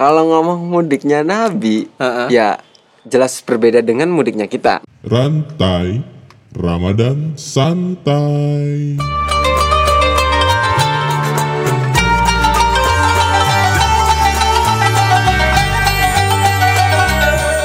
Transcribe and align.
Kalau 0.00 0.32
ngomong 0.32 0.64
mudiknya 0.64 1.20
Nabi, 1.20 1.84
Heeh. 2.00 2.32
ya 2.32 2.56
jelas 3.04 3.36
berbeda 3.44 3.84
dengan 3.84 4.08
mudiknya 4.08 4.48
kita. 4.48 4.80
Rantai 5.04 6.00
Ramadan 6.56 7.36
Santai. 7.36 8.96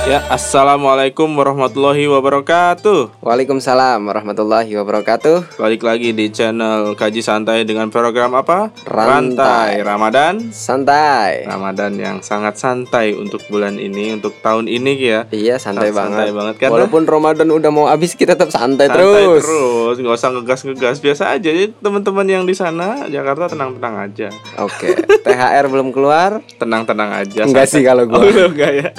Ya, 0.06 0.22
assalamualaikum 0.30 1.26
warahmatullahi 1.34 2.06
wabarakatuh. 2.06 3.26
Waalaikumsalam 3.26 4.06
warahmatullahi 4.06 4.70
wabarakatuh. 4.78 5.58
Balik 5.58 5.82
lagi 5.82 6.14
di 6.14 6.30
channel 6.30 6.94
Kaji 6.94 7.26
Santai 7.26 7.66
dengan 7.66 7.90
program 7.90 8.38
apa? 8.38 8.70
Rantai. 8.86 9.82
Ramadan. 9.82 10.54
Santai. 10.54 11.50
Ramadan 11.50 11.98
yang 11.98 12.18
sangat 12.22 12.54
santai 12.54 13.18
untuk 13.18 13.42
bulan 13.50 13.82
ini, 13.82 14.14
untuk 14.14 14.38
tahun 14.46 14.70
ini 14.70 14.94
ya. 14.94 15.26
Iya 15.34 15.58
santai 15.58 15.90
Santai 15.90 16.30
banget. 16.30 16.38
banget, 16.38 16.56
karena- 16.62 16.74
Walaupun 16.78 17.04
Ramadan 17.10 17.50
udah 17.50 17.72
mau 17.74 17.90
habis 17.90 18.14
kita 18.14 18.38
tetap 18.38 18.54
santai, 18.54 18.86
Santai 18.86 19.02
terus. 19.02 19.42
terus, 19.42 19.96
nggak 19.98 20.16
usah 20.16 20.30
ngegas-ngegas 20.32 20.98
biasa 21.02 21.34
aja. 21.34 21.50
Jadi 21.50 21.74
teman-teman 21.76 22.30
yang 22.30 22.46
di 22.46 22.54
sana 22.54 23.10
Jakarta 23.10 23.50
tenang-tenang 23.50 24.06
aja, 24.06 24.30
Oke. 24.62 25.02
THR 25.26 25.66
belum 25.66 25.90
keluar? 25.90 26.46
tenang-tenang 26.62 27.26
aja. 27.26 27.42
Enggak 27.42 27.66
santai. 27.66 27.74
sih 27.74 27.82
kalau 27.82 28.06
gua. 28.06 28.22
Oh, 28.22 28.54
enggak 28.54 28.70
ya. 28.72 28.90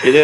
Jadi 0.00 0.20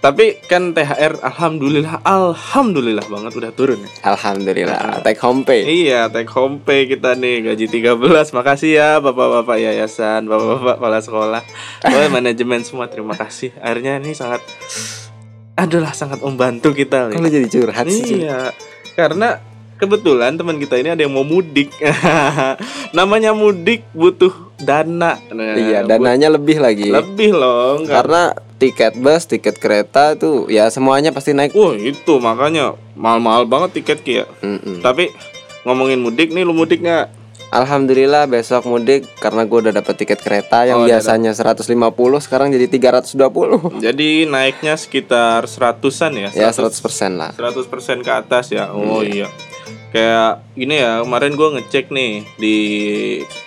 tapi 0.00 0.34
kan 0.42 0.72
THR 0.72 1.20
alhamdulillah 1.22 2.02
alhamdulillah 2.02 3.06
banget 3.06 3.32
udah 3.36 3.52
turun 3.52 3.78
ya. 3.78 3.90
Alhamdulillah. 4.08 5.04
Take 5.04 5.20
home 5.20 5.44
pay. 5.44 5.62
Iya, 5.62 6.10
take 6.10 6.26
home 6.26 6.58
pay 6.58 6.84
kita 6.84 7.14
nih 7.14 7.46
gaji 7.46 7.66
13. 7.68 7.94
Makasih 8.32 8.70
ya 8.74 8.90
Bapak-bapak 8.98 9.56
yayasan, 9.56 10.26
Bapak-bapak 10.26 10.74
kepala 10.74 10.98
sekolah, 10.98 11.42
Wah, 11.86 12.08
manajemen 12.16 12.64
semua 12.64 12.88
terima 12.88 13.14
kasih. 13.14 13.54
Akhirnya 13.56 14.00
ini 14.00 14.10
sangat 14.10 14.42
adalah 15.54 15.92
sangat 15.92 16.18
membantu 16.18 16.72
kita 16.72 17.12
nih. 17.12 17.20
lu 17.20 17.28
jadi 17.28 17.46
curhat 17.46 17.84
sih? 17.86 18.24
Iya. 18.24 18.56
Karena 18.96 19.36
kebetulan 19.76 20.34
teman 20.34 20.56
kita 20.56 20.80
ini 20.80 20.90
ada 20.90 21.04
yang 21.04 21.12
mau 21.12 21.22
mudik. 21.22 21.68
Namanya 22.96 23.36
mudik 23.36 23.84
butuh 23.92 24.32
dana. 24.56 25.20
Nah, 25.30 25.54
Iya, 25.54 25.84
dananya 25.84 26.32
lebih 26.32 26.58
lagi. 26.58 26.88
lebih 26.88 27.36
loh. 27.36 27.84
Karena 27.84 28.32
tiket 28.60 28.92
bus, 29.00 29.24
tiket 29.24 29.56
kereta 29.56 30.12
tuh 30.20 30.46
ya 30.52 30.68
semuanya 30.68 31.10
pasti 31.16 31.32
naik. 31.32 31.56
Wah, 31.56 31.72
itu 31.72 32.20
makanya 32.20 32.76
mahal-mahal 32.92 33.48
banget 33.48 33.80
tiket 33.80 33.98
Ki 34.04 34.12
ya. 34.20 34.26
Mm-mm. 34.44 34.84
Tapi 34.84 35.08
ngomongin 35.64 36.04
mudik 36.04 36.28
nih, 36.30 36.44
lu 36.44 36.52
mudik 36.52 36.84
nggak? 36.84 37.16
Alhamdulillah 37.50 38.30
besok 38.30 38.62
mudik 38.70 39.10
karena 39.18 39.42
gue 39.42 39.58
udah 39.58 39.74
dapet 39.74 39.98
tiket 39.98 40.22
kereta 40.22 40.62
yang 40.70 40.84
Oh, 40.84 40.86
biasanya 40.86 41.34
150 41.34 41.66
sekarang 42.22 42.54
jadi 42.54 42.70
320. 42.70 43.82
Jadi 43.90 44.30
naiknya 44.30 44.78
sekitar 44.78 45.50
seratusan 45.50 46.14
ya? 46.14 46.30
ya 46.30 46.54
100% 46.54 46.70
lah. 47.18 47.34
100% 47.34 48.06
ke 48.06 48.12
atas 48.14 48.54
ya. 48.54 48.70
Oh 48.70 49.02
iya. 49.02 49.26
Kayak 49.90 50.46
gini 50.54 50.78
ya, 50.78 51.02
kemarin 51.02 51.34
gua 51.34 51.58
ngecek 51.58 51.90
nih 51.90 52.22
di 52.38 52.56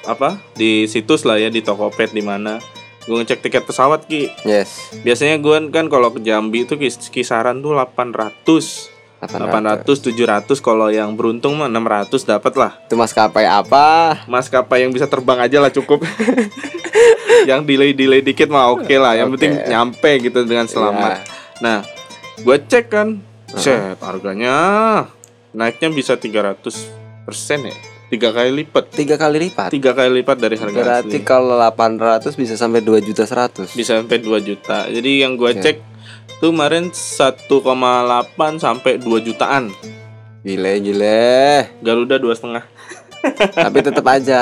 apa? 0.03 0.35
Di 0.59 0.83
situs 0.91 1.23
lah 1.23 1.39
ya 1.39 1.47
di 1.47 1.63
Tokopedia 1.63 2.11
di 2.11 2.23
mana. 2.27 2.59
Gue 3.03 3.19
ngecek 3.19 3.43
tiket 3.43 3.63
pesawat 3.67 4.07
Ki. 4.07 4.31
Yes. 4.47 4.95
Biasanya 5.03 5.35
gua 5.37 5.59
kan 5.67 5.91
kalau 5.91 6.11
ke 6.11 6.23
Jambi 6.23 6.63
itu 6.63 6.79
kis- 6.79 7.11
kisaran 7.11 7.59
tuh 7.59 7.75
800. 7.75 8.91
800 9.23 9.87
700 9.87 10.59
kalau 10.59 10.91
yang 10.91 11.15
beruntung 11.15 11.55
mah 11.55 11.71
600 11.71 12.27
dapat 12.27 12.53
lah. 12.59 12.71
Itu 12.83 12.99
maskapai 12.99 13.47
apa? 13.47 14.19
Maskapai 14.27 14.83
yang 14.83 14.91
bisa 14.91 15.07
terbang 15.07 15.39
aja 15.39 15.63
lah 15.63 15.71
cukup. 15.71 16.03
yang 17.49 17.63
delay-delay 17.63 18.19
dikit 18.19 18.51
mah 18.51 18.71
oke 18.71 18.91
lah. 18.99 19.15
Yang 19.15 19.27
Oke. 19.27 19.33
penting 19.39 19.53
nyampe 19.67 20.11
gitu 20.19 20.43
dengan 20.43 20.67
selamat. 20.67 21.23
Nah, 21.63 21.87
gue 22.35 22.57
cek 22.67 22.91
kan, 22.91 23.23
set 23.55 23.95
harganya 24.03 24.55
naiknya 25.53 25.87
bisa 25.93 26.19
300 26.19 26.59
persen 27.23 27.69
ya, 27.69 27.75
tiga 28.13 28.29
kali 28.29 28.53
lipat, 28.53 28.93
Tiga 28.93 29.15
kali 29.17 29.37
lipat. 29.41 29.69
tiga 29.69 29.91
kali 29.91 30.21
lipat 30.21 30.37
dari 30.37 30.53
harga 30.53 30.77
Berarti 30.77 31.17
asli. 31.17 31.25
kalau 31.25 31.57
800 31.57 32.29
bisa 32.33 32.53
sampai 32.53 32.79
2 32.79 33.01
juta 33.01 33.25
100. 33.25 33.73
Bisa 33.73 33.97
sampai 33.97 34.17
2 34.17 34.37
juta. 34.39 34.85
Jadi 34.85 35.11
yang 35.19 35.33
gue 35.33 35.49
Oke. 35.49 35.59
cek 35.59 35.77
tuh 36.37 36.51
kemarin 36.51 36.93
1,8 36.93 37.49
sampai 38.57 38.97
2 38.97 39.17
jutaan. 39.19 39.73
Gile 40.41 40.73
gile. 40.77 41.71
Garuda 41.79 42.19
dua 42.19 42.35
setengah. 42.35 42.67
Tapi 43.53 43.77
tetap 43.79 44.03
aja 44.05 44.39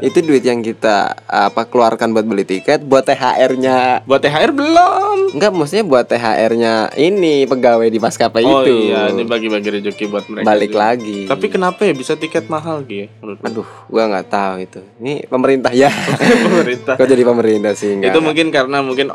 itu 0.00 0.18
duit 0.20 0.40
yang 0.40 0.60
kita 0.60 1.12
apa 1.20 1.66
keluarkan 1.66 2.10
buat 2.10 2.22
beli 2.22 2.42
tiket 2.42 2.80
buat 2.80 3.02
THR-nya. 3.02 4.02
Buat 4.04 4.22
THR 4.22 4.50
belum. 4.50 5.34
Enggak, 5.34 5.50
maksudnya 5.52 5.84
buat 5.84 6.06
THR-nya 6.06 6.74
ini 6.96 7.44
pegawai 7.44 7.86
di 7.86 7.98
maskapai 7.98 8.42
Oh 8.42 8.62
itu. 8.62 8.88
iya, 8.88 9.10
ini 9.10 9.22
bagi-bagi 9.22 9.68
rezeki 9.72 10.04
buat 10.06 10.24
mereka. 10.26 10.46
Balik 10.46 10.70
juga. 10.70 10.80
lagi. 10.80 11.18
Tapi 11.26 11.46
kenapa 11.48 11.80
ya 11.82 11.92
bisa 11.92 12.14
tiket 12.14 12.46
mahal 12.46 12.82
gitu? 12.82 13.10
Aduh, 13.40 13.66
gua 13.86 14.02
nggak 14.08 14.26
tahu 14.26 14.54
itu. 14.60 14.80
Ini 14.96 15.26
pemerintah 15.26 15.70
ya. 15.70 15.90
pemerintah. 16.46 16.94
Kok 16.94 17.06
jadi 17.06 17.22
pemerintah 17.22 17.72
sih 17.74 17.94
enggak? 17.94 18.10
Itu 18.10 18.20
mungkin 18.20 18.46
karena 18.48 18.78
mungkin 18.80 19.06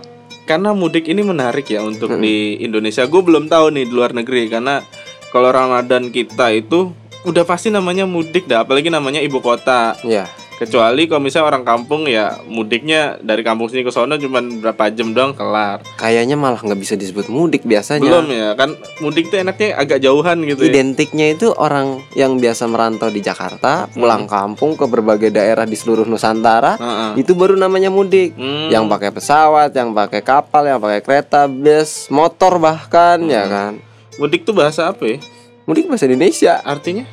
karena 0.43 0.71
mudik 0.71 1.05
ini 1.05 1.21
menarik 1.21 1.65
ya 1.65 1.81
untuk 1.81 2.11
Hmm. 2.11 2.21
di 2.21 2.59
Indonesia. 2.59 3.03
Gue 3.05 3.21
belum 3.21 3.47
tahu 3.47 3.71
nih 3.71 3.85
di 3.85 3.93
luar 3.93 4.11
negeri 4.11 4.45
karena 4.45 4.83
kalau 5.27 5.49
Ramadan 5.49 6.09
kita 6.09 6.53
itu 6.53 6.93
udah 7.25 7.43
pasti 7.43 7.73
namanya 7.73 8.05
mudik 8.05 8.45
dah, 8.45 8.63
apalagi 8.63 8.93
namanya 8.93 9.19
ibu 9.19 9.41
kota. 9.41 9.97
Ya, 10.05 10.29
Kecuali 10.55 11.11
kalau 11.11 11.19
misalnya 11.19 11.51
orang 11.51 11.67
kampung 11.67 12.07
ya 12.07 12.39
mudiknya 12.47 13.19
dari 13.19 13.43
kampung 13.43 13.67
sini 13.67 13.83
ke 13.83 13.91
sono 13.91 14.15
cuman 14.15 14.63
berapa 14.63 14.87
jam 14.95 15.11
doang 15.11 15.35
kelar. 15.35 15.83
kayaknya 15.99 16.39
malah 16.39 16.63
nggak 16.63 16.79
bisa 16.79 16.95
disebut 16.95 17.27
mudik 17.27 17.67
biasanya. 17.67 18.07
Belum 18.07 18.31
ya, 18.31 18.55
kan 18.55 18.71
mudik 19.03 19.27
tuh 19.27 19.43
enaknya 19.43 19.75
agak 19.75 19.99
jauhan 19.99 20.47
gitu 20.47 20.63
ya. 20.63 20.71
Identiknya 20.71 21.35
itu 21.35 21.51
orang 21.59 21.99
yang 22.15 22.39
biasa 22.39 22.71
merantau 22.71 23.11
di 23.11 23.19
Jakarta, 23.19 23.91
pulang 23.91 24.31
kampung 24.31 24.79
ke 24.79 24.87
berbagai 24.87 25.27
daerah 25.27 25.67
di 25.67 25.75
seluruh 25.75 26.07
Nusantara, 26.07 26.79
Heeh. 26.79 27.27
itu 27.27 27.35
baru 27.35 27.59
namanya 27.59 27.91
mudik. 27.91 28.31
Hmm. 28.39 28.71
Yang 28.71 28.87
pakai 28.87 29.11
pesawat, 29.11 29.75
yang 29.75 29.91
pakai 29.91 30.23
kapal, 30.23 30.63
yang 30.71 30.79
pakai 30.79 31.03
kereta, 31.03 31.51
bus, 31.51 32.07
motor 32.07 32.63
bahkan 32.63 33.19
ya 33.27 33.43
kan. 33.43 33.83
Mudik 34.15 34.47
tuh 34.47 34.55
bahasa 34.55 34.87
apa 34.87 35.03
ya? 35.03 35.19
Mudik 35.65 35.85
bahasa 35.85 36.05
Indonesia, 36.05 36.61
Artinya 36.61 37.05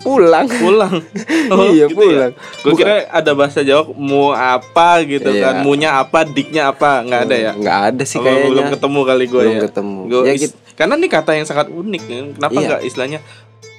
pulang. 0.00 0.48
pulang. 0.48 0.94
iya, 1.70 1.84
gitu 1.84 1.92
ya? 1.92 1.92
pulang. 1.92 2.32
Gue 2.64 2.72
kira 2.74 3.04
ada 3.06 3.30
bahasa 3.30 3.60
Jawa 3.60 3.84
mau 3.92 4.32
apa 4.32 5.04
gitu 5.04 5.28
Iya. 5.28 5.42
kan, 5.44 5.54
munya 5.60 5.90
apa, 5.94 6.24
diknya 6.24 6.72
apa, 6.72 7.04
nggak 7.04 7.20
ada 7.22 7.36
ya? 7.36 7.52
Nggak 7.52 7.78
ada 7.86 8.02
sih 8.02 8.16
Oh, 8.16 8.24
kayaknya. 8.24 8.48
belum 8.48 8.66
ketemu 8.72 9.00
kali 9.04 9.24
gue 9.26 9.40
Belum 9.40 9.54
ya. 9.54 9.62
ketemu. 9.62 9.98
Gua 10.08 10.22
Ya, 10.24 10.34
gitu. 10.34 10.56
Karena 10.72 10.94
ini 10.96 11.06
kata 11.06 11.30
yang 11.32 11.44
sangat 11.44 11.68
unik 11.68 12.02
kan. 12.02 12.24
Kenapa 12.34 12.56
Iya. 12.56 12.66
nggak 12.66 12.82
istilahnya? 12.82 13.20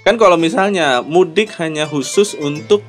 Kan 0.01 0.15
kalau 0.15 0.37
misalnya 0.37 0.87
mudik 1.01 1.57
hanya 1.57 1.83
khusus 1.83 2.33
untuk 2.33 2.85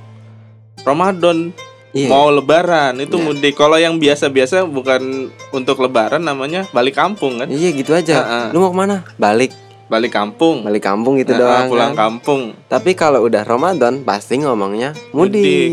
Ramadan 0.82 1.56
Iya. 1.92 2.08
mau 2.08 2.28
Lebaran 2.28 2.96
itu 2.98 3.16
Iya. 3.16 3.24
mudik. 3.26 3.54
Kalau 3.54 3.76
yang 3.76 3.96
biasa-biasa 3.96 4.64
bukan 4.64 5.28
untuk 5.50 5.76
Lebaran 5.78 6.20
namanya 6.20 6.64
balik 6.68 6.96
kampung 6.96 7.36
kan? 7.38 7.48
Iya 7.48 7.68
gitu 7.70 7.92
aja. 7.92 8.16
Heeh. 8.18 8.46
Lu 8.52 8.60
mau 8.60 8.68
ke 8.68 8.78
mana? 8.78 8.96
Balik, 9.14 9.52
Balik 9.92 10.08
kampung. 10.10 10.64
balik 10.64 10.80
kampung 10.82 11.20
gitu 11.20 11.36
Nah, 11.36 11.40
doang. 11.42 11.66
pulang 11.68 11.92
kan. 11.92 12.08
kampung. 12.08 12.40
Tapi 12.64 12.90
kalau 12.94 13.20
udah 13.22 13.44
Ramadan 13.44 14.00
pasti 14.00 14.40
ngomongnya 14.40 14.96
Mudik. 15.12 15.44
mudik. 15.44 15.72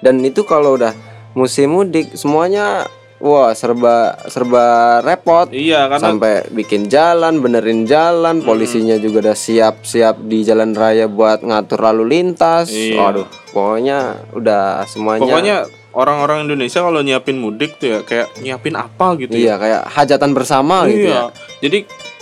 Dan 0.00 0.18
itu 0.20 0.42
kalau 0.42 0.74
udah 0.74 0.90
musim 1.32 1.70
mudik 1.70 2.10
semuanya 2.12 2.90
wah 3.16 3.52
serba 3.52 4.16
serba 4.26 4.64
repot. 5.00 5.46
Iya 5.48 5.86
karena 5.86 6.02
Sampai 6.02 6.32
bikin 6.50 6.88
jalan, 6.88 7.38
benerin 7.38 7.84
jalan, 7.84 8.40
polisinya 8.40 8.96
juga 8.96 9.22
udah 9.22 9.36
siap-siap 9.36 10.18
di 10.20 10.40
jalan 10.40 10.72
raya 10.72 11.06
buat 11.06 11.40
ngatur 11.40 11.78
lalu 11.84 12.10
lintas. 12.10 12.72
Iya. 12.72 12.96
Waduh, 12.98 13.26
pokoknya 13.50 13.98
udah 14.32 14.82
semuanya 14.84 15.22
pokoknya 15.22 15.56
orang-orang 15.92 16.48
Indonesia 16.48 16.80
kalau 16.80 17.02
nyiapin 17.02 17.36
mudik 17.36 17.76
tuh 17.76 17.86
ya 17.88 17.98
kayak 18.00 18.30
nyiapin 18.38 18.74
apa 18.74 19.06
gitu 19.16 19.30
ya. 19.30 19.38
iya 19.38 19.54
kayak 19.58 19.82
hajatan 19.86 20.30
bersama 20.32 20.86
gitu 20.86 21.06
ya. 21.06 21.12
Iya. 21.12 21.22
Jadi 21.60 21.78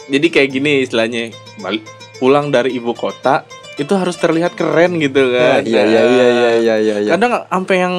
jadi 0.08 0.26
kayak 0.26 0.48
gini 0.50 0.82
istilahnya 0.82 1.30
balik 1.58 1.84
pulang 2.16 2.48
dari 2.48 2.74
ibu 2.74 2.92
kota 2.92 3.44
itu 3.76 3.94
harus 3.94 4.16
terlihat 4.16 4.58
keren 4.58 4.98
gitu 4.98 5.30
kan. 5.30 5.62
Iya 5.62 5.82
iya 5.86 6.02
iya 6.02 6.26
iya 6.26 6.26
iya 6.58 6.76
iya. 6.76 6.96
iya. 6.98 7.10
Kadang 7.14 7.46
sampai 7.46 7.76
yang 7.78 7.94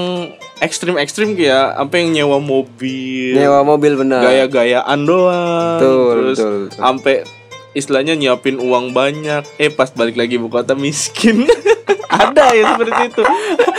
ekstrim-ekstrim 0.59 1.33
kayak 1.33 1.71
sampai 1.73 1.97
yang 2.01 2.11
nyewa 2.13 2.37
mobil, 2.37 3.31
Nyewa 3.31 3.63
mobil 3.63 3.95
bener. 3.95 4.19
gaya-gayaan 4.19 4.99
doang. 5.01 5.79
Betul, 5.79 6.35
terus 6.35 6.37
sampai 6.75 7.23
istilahnya 7.71 8.11
nyiapin 8.13 8.59
uang 8.59 8.91
banyak, 8.91 9.47
eh 9.55 9.71
pas 9.71 9.87
balik 9.87 10.19
lagi 10.19 10.35
ibu 10.35 10.51
kota 10.51 10.75
miskin. 10.75 11.47
Ada 12.11 12.51
ya 12.51 12.75
seperti 12.75 13.01
itu. 13.07 13.23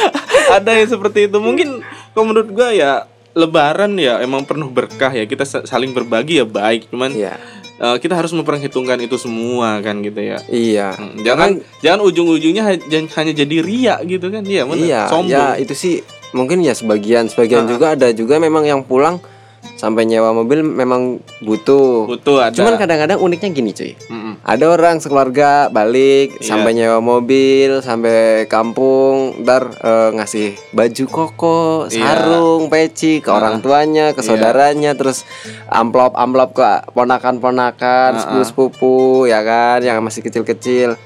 Ada 0.56 0.70
yang 0.72 0.88
seperti 0.88 1.18
itu. 1.28 1.36
Mungkin 1.36 1.84
kalau 2.10 2.24
menurut 2.26 2.48
gua 2.48 2.72
ya 2.72 3.04
lebaran 3.30 3.94
ya 3.94 4.18
emang 4.18 4.42
penuh 4.42 4.66
berkah 4.66 5.12
ya 5.12 5.22
kita 5.22 5.44
sa- 5.44 5.62
saling 5.62 5.92
berbagi 5.92 6.40
ya 6.40 6.46
baik 6.48 6.88
cuman 6.88 7.12
Iya. 7.12 7.36
Eh, 7.80 7.96
kita 7.98 8.14
harus 8.14 8.30
memperhitungkan 8.30 9.00
itu 9.00 9.16
semua 9.16 9.80
kan 9.80 9.98
gitu 10.04 10.20
ya. 10.20 10.38
Iya. 10.46 10.94
Hmm, 10.94 11.24
jangan 11.24 11.50
jangan 11.80 12.00
ujung-ujungnya 12.04 12.62
ha- 12.62 12.86
hanya 13.16 13.32
jadi 13.32 13.56
ria 13.64 13.96
gitu 14.04 14.28
kan. 14.28 14.44
Iya 14.44 14.62
benar. 14.68 14.84
Iya, 14.84 15.00
sombong. 15.08 15.32
ya 15.32 15.46
itu 15.56 15.74
sih 15.74 15.94
mungkin 16.30 16.62
ya 16.62 16.76
sebagian 16.76 17.26
sebagian 17.26 17.66
juga 17.66 17.98
ada 17.98 18.14
juga 18.14 18.38
memang 18.38 18.62
yang 18.62 18.86
pulang 18.86 19.18
sampai 19.76 20.04
nyewa 20.04 20.32
mobil 20.32 20.60
memang 20.60 21.18
butuh. 21.40 22.04
Butuh 22.04 22.48
ada. 22.48 22.56
Cuman 22.56 22.76
kadang-kadang 22.76 23.16
uniknya 23.16 23.48
gini 23.48 23.72
cuy. 23.72 23.92
Mm-mm. 24.08 24.34
Ada 24.44 24.64
orang 24.68 25.00
sekeluarga 25.00 25.68
balik 25.68 26.36
Iya. 26.36 26.44
sampai 26.44 26.72
nyewa 26.72 27.00
mobil 27.00 27.80
sampai 27.80 28.44
kampung 28.44 29.40
ntar 29.40 29.72
eh, 29.80 30.10
ngasih 30.16 30.48
baju 30.72 31.04
koko, 31.08 31.60
Iya. 31.88 31.96
sarung, 31.96 32.68
peci 32.68 33.20
ke 33.20 33.28
orang 33.28 33.60
tuanya, 33.60 34.12
ke 34.12 34.20
saudaranya, 34.20 34.92
terus 34.92 35.24
amplop 35.66 36.12
amplop 36.12 36.52
ke 36.52 36.64
ponakan-ponakan, 36.92 38.20
sepupu-sepupu 38.20 39.24
ya 39.26 39.40
kan 39.40 39.80
yang 39.80 40.00
masih 40.00 40.20
kecil-kecil. 40.20 40.96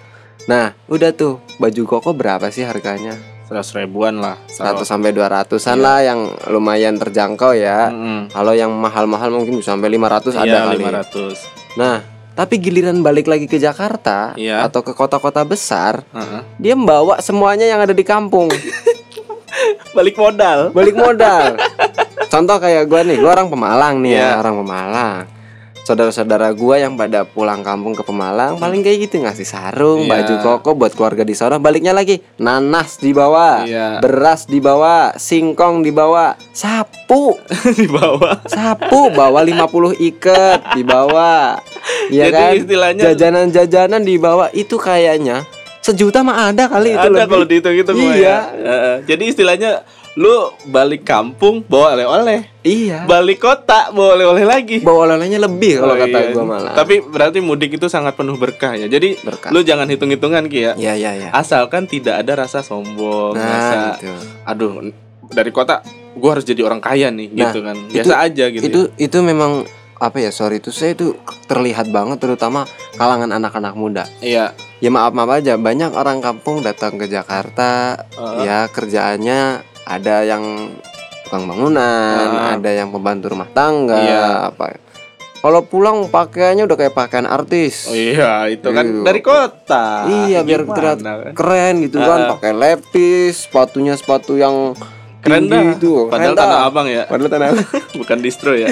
Nah, 0.44 0.76
udah 0.86 1.14
tuh 1.14 1.40
baju 1.56 1.82
koko 1.88 2.10
berapa 2.12 2.50
sih 2.50 2.62
harganya? 2.62 3.14
Seratus 3.44 3.76
ribuan 3.76 4.18
lah. 4.18 4.40
100 4.48 4.82
sampai 4.82 5.12
Iya. 5.12 5.44
200-an 5.44 5.78
lah 5.78 5.98
yang 6.00 6.20
lumayan 6.48 6.96
terjangkau 6.96 7.52
ya. 7.52 7.92
Mm-mm. 7.92 8.32
Kalau 8.32 8.52
yang 8.52 8.72
mahal-mahal 8.72 9.28
mungkin 9.28 9.60
bisa 9.60 9.72
sampai 9.72 9.92
500 9.92 10.32
ada 10.32 10.48
Iya, 10.48 10.60
kali. 10.66 10.80
500. 10.80 11.36
Nah, 11.76 11.96
tapi 12.32 12.56
giliran 12.56 12.98
balik 12.98 13.28
lagi 13.28 13.44
ke 13.44 13.56
Jakarta 13.56 14.32
Iya. 14.34 14.64
atau 14.64 14.80
ke 14.80 14.90
kota-kota 14.90 15.44
besar, 15.44 16.02
Heeh. 16.08 16.40
dia 16.56 16.74
membawa 16.74 17.20
semuanya 17.20 17.64
yang 17.64 17.78
ada 17.78 17.92
di 17.92 18.02
kampung. 18.02 18.48
Balik 19.94 20.18
modal. 20.18 20.74
Balik 20.74 20.96
modal. 20.96 21.54
Contoh 22.26 22.56
kayak 22.58 22.90
gua 22.90 23.06
nih, 23.06 23.20
gua 23.20 23.38
orang 23.38 23.46
Pemalang 23.46 23.94
nih 24.02 24.18
Iya. 24.18 24.26
ya, 24.26 24.40
orang 24.40 24.54
Pemalang. 24.58 25.22
Saudara-saudara 25.84 26.48
gua 26.50 26.80
yang 26.80 26.96
pada 26.96 27.22
pulang 27.22 27.60
kampung 27.60 27.92
ke 27.92 28.00
Pemalang 28.00 28.56
paling 28.56 28.80
kayak 28.80 29.04
gitu 29.04 29.20
ngasih 29.20 29.44
sarung, 29.44 30.00
Iya. 30.00 30.10
baju 30.10 30.34
koko 30.40 30.70
buat 30.72 30.92
keluarga 30.92 31.22
di 31.22 31.32
sana. 31.32 31.60
Baliknya 31.60 31.92
lagi 31.92 32.24
nanas 32.36 32.96
dibawa, 32.96 33.62
Iya. 33.62 34.00
beras 34.00 34.48
dibawa, 34.48 35.12
singkong 35.14 35.84
dibawa, 35.84 36.40
sapu, 36.50 37.36
di 37.70 37.84
bawah. 37.84 38.40
sapu 38.46 39.12
bawa 39.12 39.44
50 39.44 39.92
ikat 39.94 40.72
dibawa. 40.72 41.60
Iya 42.08 42.24
Jadi 42.24 42.34
kan? 42.34 42.50
istilahnya- 42.56 43.04
jajanan-jajanan 43.06 44.02
dibawa 44.02 44.48
itu 44.50 44.80
kayaknya 44.80 45.44
sejuta 45.78 46.24
mah 46.24 46.48
ada 46.48 46.64
kali 46.64 46.96
itu 46.96 46.98
Ada 46.98 47.12
lebih. 47.14 47.28
kalau 47.28 47.44
dihitung-hitung 47.44 47.96
mah 47.98 48.08
Iya. 48.08 48.36
ya. 48.56 48.76
Jadi 49.04 49.24
istilahnya 49.28 49.84
lu 50.14 50.30
balik 50.64 51.02
kampung 51.02 51.66
bawa 51.66 51.98
oleh-oleh. 51.98 52.46
Iya. 52.62 53.02
Balik 53.04 53.42
kota 53.42 53.90
bawa 53.90 54.14
oleh-oleh 54.14 54.46
lagi. 54.46 54.78
Bawa 54.78 55.10
oleh-olehnya 55.10 55.42
lebih 55.42 55.82
kalau 55.82 55.94
Oh, 55.94 55.98
kata 55.98 56.18
iya. 56.20 56.30
gua 56.30 56.44
malah. 56.46 56.72
Tapi 56.72 57.02
berarti 57.02 57.38
mudik 57.38 57.74
itu 57.74 57.90
sangat 57.90 58.14
penuh 58.14 58.38
berkah 58.38 58.78
ya. 58.78 58.86
Jadi 58.86 59.18
Berkah. 59.20 59.50
lu 59.50 59.60
jangan 59.60 59.90
hitung-hitungan 59.90 60.46
Ki 60.46 60.60
ya. 60.60 60.72
Iya 60.78 60.94
iya 60.94 61.10
iya. 61.18 61.28
Asalkan 61.34 61.84
tidak 61.84 62.22
ada 62.22 62.46
rasa 62.46 62.62
sombong, 62.62 63.34
Nah, 63.34 63.42
rasa 63.42 63.76
gitu. 63.98 64.14
aduh 64.44 64.72
dari 65.28 65.50
kota 65.50 65.82
gua 66.14 66.38
harus 66.38 66.46
jadi 66.46 66.62
orang 66.62 66.78
kaya 66.78 67.10
nih 67.10 67.34
Nah, 67.34 67.50
gitu 67.50 67.58
kan. 67.60 67.76
Biasa 67.90 68.14
aja 68.22 68.44
gitu. 68.54 68.64
Itu 68.64 68.80
ya. 68.94 69.10
itu 69.10 69.18
memang 69.18 69.66
apa 69.94 70.20
ya 70.20 70.30
sorry 70.30 70.58
itu 70.58 70.70
saya 70.70 70.94
itu 70.94 71.18
terlihat 71.44 71.90
banget 71.90 72.22
terutama 72.22 72.70
kalangan 72.94 73.34
anak-anak 73.34 73.74
muda. 73.74 74.04
Iya. 74.22 74.54
Ya 74.78 74.90
maaf 74.90 75.10
maaf 75.10 75.32
aja 75.32 75.58
banyak 75.58 75.90
orang 75.90 76.22
kampung 76.22 76.60
datang 76.60 76.94
ke 76.94 77.08
Jakarta 77.08 77.98
Heeh. 78.14 78.46
ya 78.46 78.58
kerjaannya 78.68 79.73
ada 79.84 80.16
yang 80.20 80.72
tukang 81.22 81.44
bangunan, 81.44 82.28
Heeh. 82.30 82.52
ada 82.56 82.70
yang 82.70 82.88
pembantu 82.88 83.32
rumah 83.32 83.48
tangga, 83.48 83.96
Iya. 83.96 84.24
apa. 84.48 84.80
Kalau 85.38 85.60
pulang 85.60 86.08
pakaiannya 86.08 86.64
udah 86.64 86.78
kayak 86.78 86.94
pakaian 86.94 87.28
artis. 87.28 87.84
Oh 87.84 87.92
iya, 87.92 88.48
itu 88.48 88.64
kan 88.64 88.80
Iya. 88.82 89.04
dari 89.04 89.20
kota. 89.20 90.08
Iya 90.08 90.40
biar 90.40 90.64
terlihat 90.64 90.98
kan? 91.00 91.32
keren 91.32 91.74
gitu 91.80 92.00
kan, 92.00 92.18
Heeh. 92.18 92.30
pakai 92.32 92.52
lepis, 92.52 93.44
sepatunya 93.44 93.92
sepatu 93.92 94.34
yang 94.34 94.72
Keren 95.20 95.48
dah. 95.48 95.72
itu. 95.72 96.08
Padahal 96.08 96.32
Keren 96.32 96.36
tanah 96.36 96.60
abang 96.64 96.84
ya. 96.84 97.04
Padahal 97.04 97.28
tanah 97.28 97.46
abang. 97.50 97.64
Bukan 98.00 98.18
distro 98.20 98.52
ya. 98.52 98.68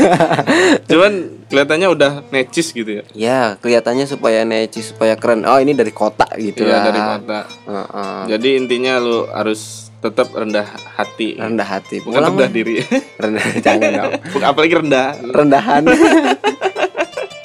Cuman 0.84 1.12
kelihatannya 1.48 1.88
udah 1.88 2.12
necis 2.28 2.72
gitu 2.72 3.00
ya. 3.00 3.04
Ya, 3.12 3.42
kelihatannya 3.56 4.04
supaya 4.04 4.44
necis, 4.44 4.92
supaya 4.92 5.16
keren. 5.16 5.44
Oh, 5.44 5.56
ini 5.56 5.72
dari 5.72 5.92
kota 5.92 6.28
gitu 6.36 6.64
Iya 6.64 6.72
lah. 6.72 6.82
dari 6.84 7.00
kota. 7.00 7.38
Heeh. 7.64 8.20
Jadi 8.32 8.48
intinya 8.56 8.96
lu 8.96 9.28
harus 9.28 9.91
tetap 10.02 10.28
rendah 10.30 10.66
hati. 10.92 11.38
Rendah 11.38 11.64
hati. 11.64 11.96
Bukan 11.98 12.18
Pulang 12.18 12.34
rendah 12.34 12.48
mah- 12.48 12.52
diri. 12.52 12.74
Rendah 13.22 13.44
jangan 13.58 13.90
dong. 13.92 14.12
Bukan 14.28 14.44
apalagi 14.44 14.74
rendah. 14.76 15.06
Rendahan. 15.22 15.82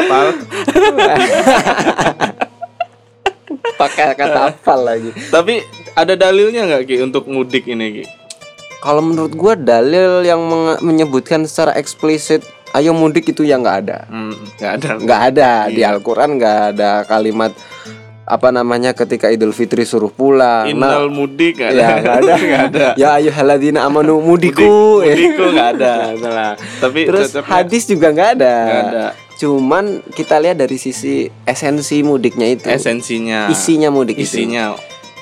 Pal. 0.01 0.27
Pakai 3.77 4.13
kata 4.13 4.39
hafal 4.49 4.79
lagi. 4.83 5.11
Tapi 5.29 5.61
ada 5.93 6.13
dalilnya 6.15 6.65
nggak 6.65 6.83
Ki 6.83 6.95
untuk 6.99 7.27
mudik 7.27 7.67
ini 7.67 8.01
Ki? 8.01 8.05
Kalau 8.77 9.01
menurut 9.01 9.33
gua 9.33 9.53
dalil 9.53 10.21
yang 10.23 10.41
menyebutkan 10.79 11.45
secara 11.45 11.73
eksplisit 11.73 12.41
ayo 12.73 12.91
mudik 12.91 13.25
itu 13.27 13.41
yang 13.41 13.61
nggak 13.61 13.77
ada. 13.83 13.99
Hmm, 14.07 14.33
nggak 14.57 14.71
ada. 14.73 14.89
nggak 14.97 15.21
ada 15.27 15.49
di 15.67 15.81
Iya. 15.81 15.93
Al-Qur'an 15.93 16.31
nggak 16.35 16.57
ada 16.73 16.91
kalimat 17.03 17.53
apa 18.27 18.51
namanya 18.51 18.91
ketika 18.91 19.31
Idul 19.31 19.55
Fitri 19.55 19.87
suruh 19.87 20.11
pulang. 20.11 20.67
Nah, 20.75 20.99
Innal 20.99 21.07
mudik 21.07 21.63
nggak 21.63 21.71
ada. 21.71 21.79
ya 21.79 21.87
nggak 22.03 22.17
ada. 22.19 22.33
Nggak 22.43 22.63
ada. 22.67 22.87
Ya 22.99 23.09
ayyuhalladzina 23.15 23.79
amanu 23.87 24.19
mudiku. 24.19 24.59
Mudik- 24.99 25.15
mudikku 25.15 25.45
nggak 25.55 25.69
ada. 25.79 25.93
Tapi 26.83 26.99
Terus 27.07 27.31
tetapnya 27.31 27.51
hadis 27.55 27.83
juga 27.87 28.07
nggak 28.11 28.29
ada. 28.35 28.55
ada. 28.83 29.05
Cuman 29.39 30.03
kita 30.11 30.43
lihat 30.43 30.59
dari 30.59 30.75
sisi 30.75 31.31
esensi 31.47 32.03
mudiknya 32.03 32.51
itu. 32.51 32.67
Esensinya. 32.67 33.47
Isinya 33.47 33.87
mudik 33.87 34.19
itu. 34.19 34.43
Isinya. 34.43 34.75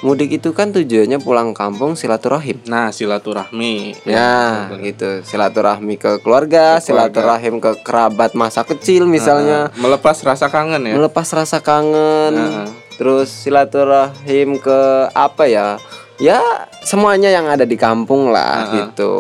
Mudik 0.04 0.38
itu 0.38 0.52
kan 0.52 0.70
tujuannya 0.70 1.18
pulang 1.18 1.56
kampung 1.56 1.98
silaturahim. 1.98 2.62
Nah, 2.68 2.92
silaturahmi. 2.92 3.96
Ya, 4.06 4.70
gitu. 4.78 5.24
Silaturahmi 5.24 5.98
ke 5.98 6.22
keluarga, 6.22 6.78
silaturahim 6.78 7.58
ke 7.58 7.80
kerabat 7.82 8.38
masa 8.38 8.62
kecil 8.62 9.08
misalnya. 9.08 9.72
Nah, 9.72 9.82
melepas 9.82 10.20
rasa 10.22 10.52
kangen 10.52 10.84
ya. 10.90 10.94
Melepas 10.94 11.26
rasa 11.32 11.58
kangen. 11.64 12.34
Nah. 12.36 12.70
Terus 12.96 13.28
silaturahim 13.28 14.56
ke 14.58 14.80
apa 15.12 15.44
ya? 15.46 15.76
Ya, 16.16 16.40
semuanya 16.82 17.28
yang 17.28 17.52
ada 17.52 17.68
di 17.68 17.76
kampung 17.76 18.32
lah 18.32 18.72
Nah. 18.72 18.72
gitu. 18.88 19.16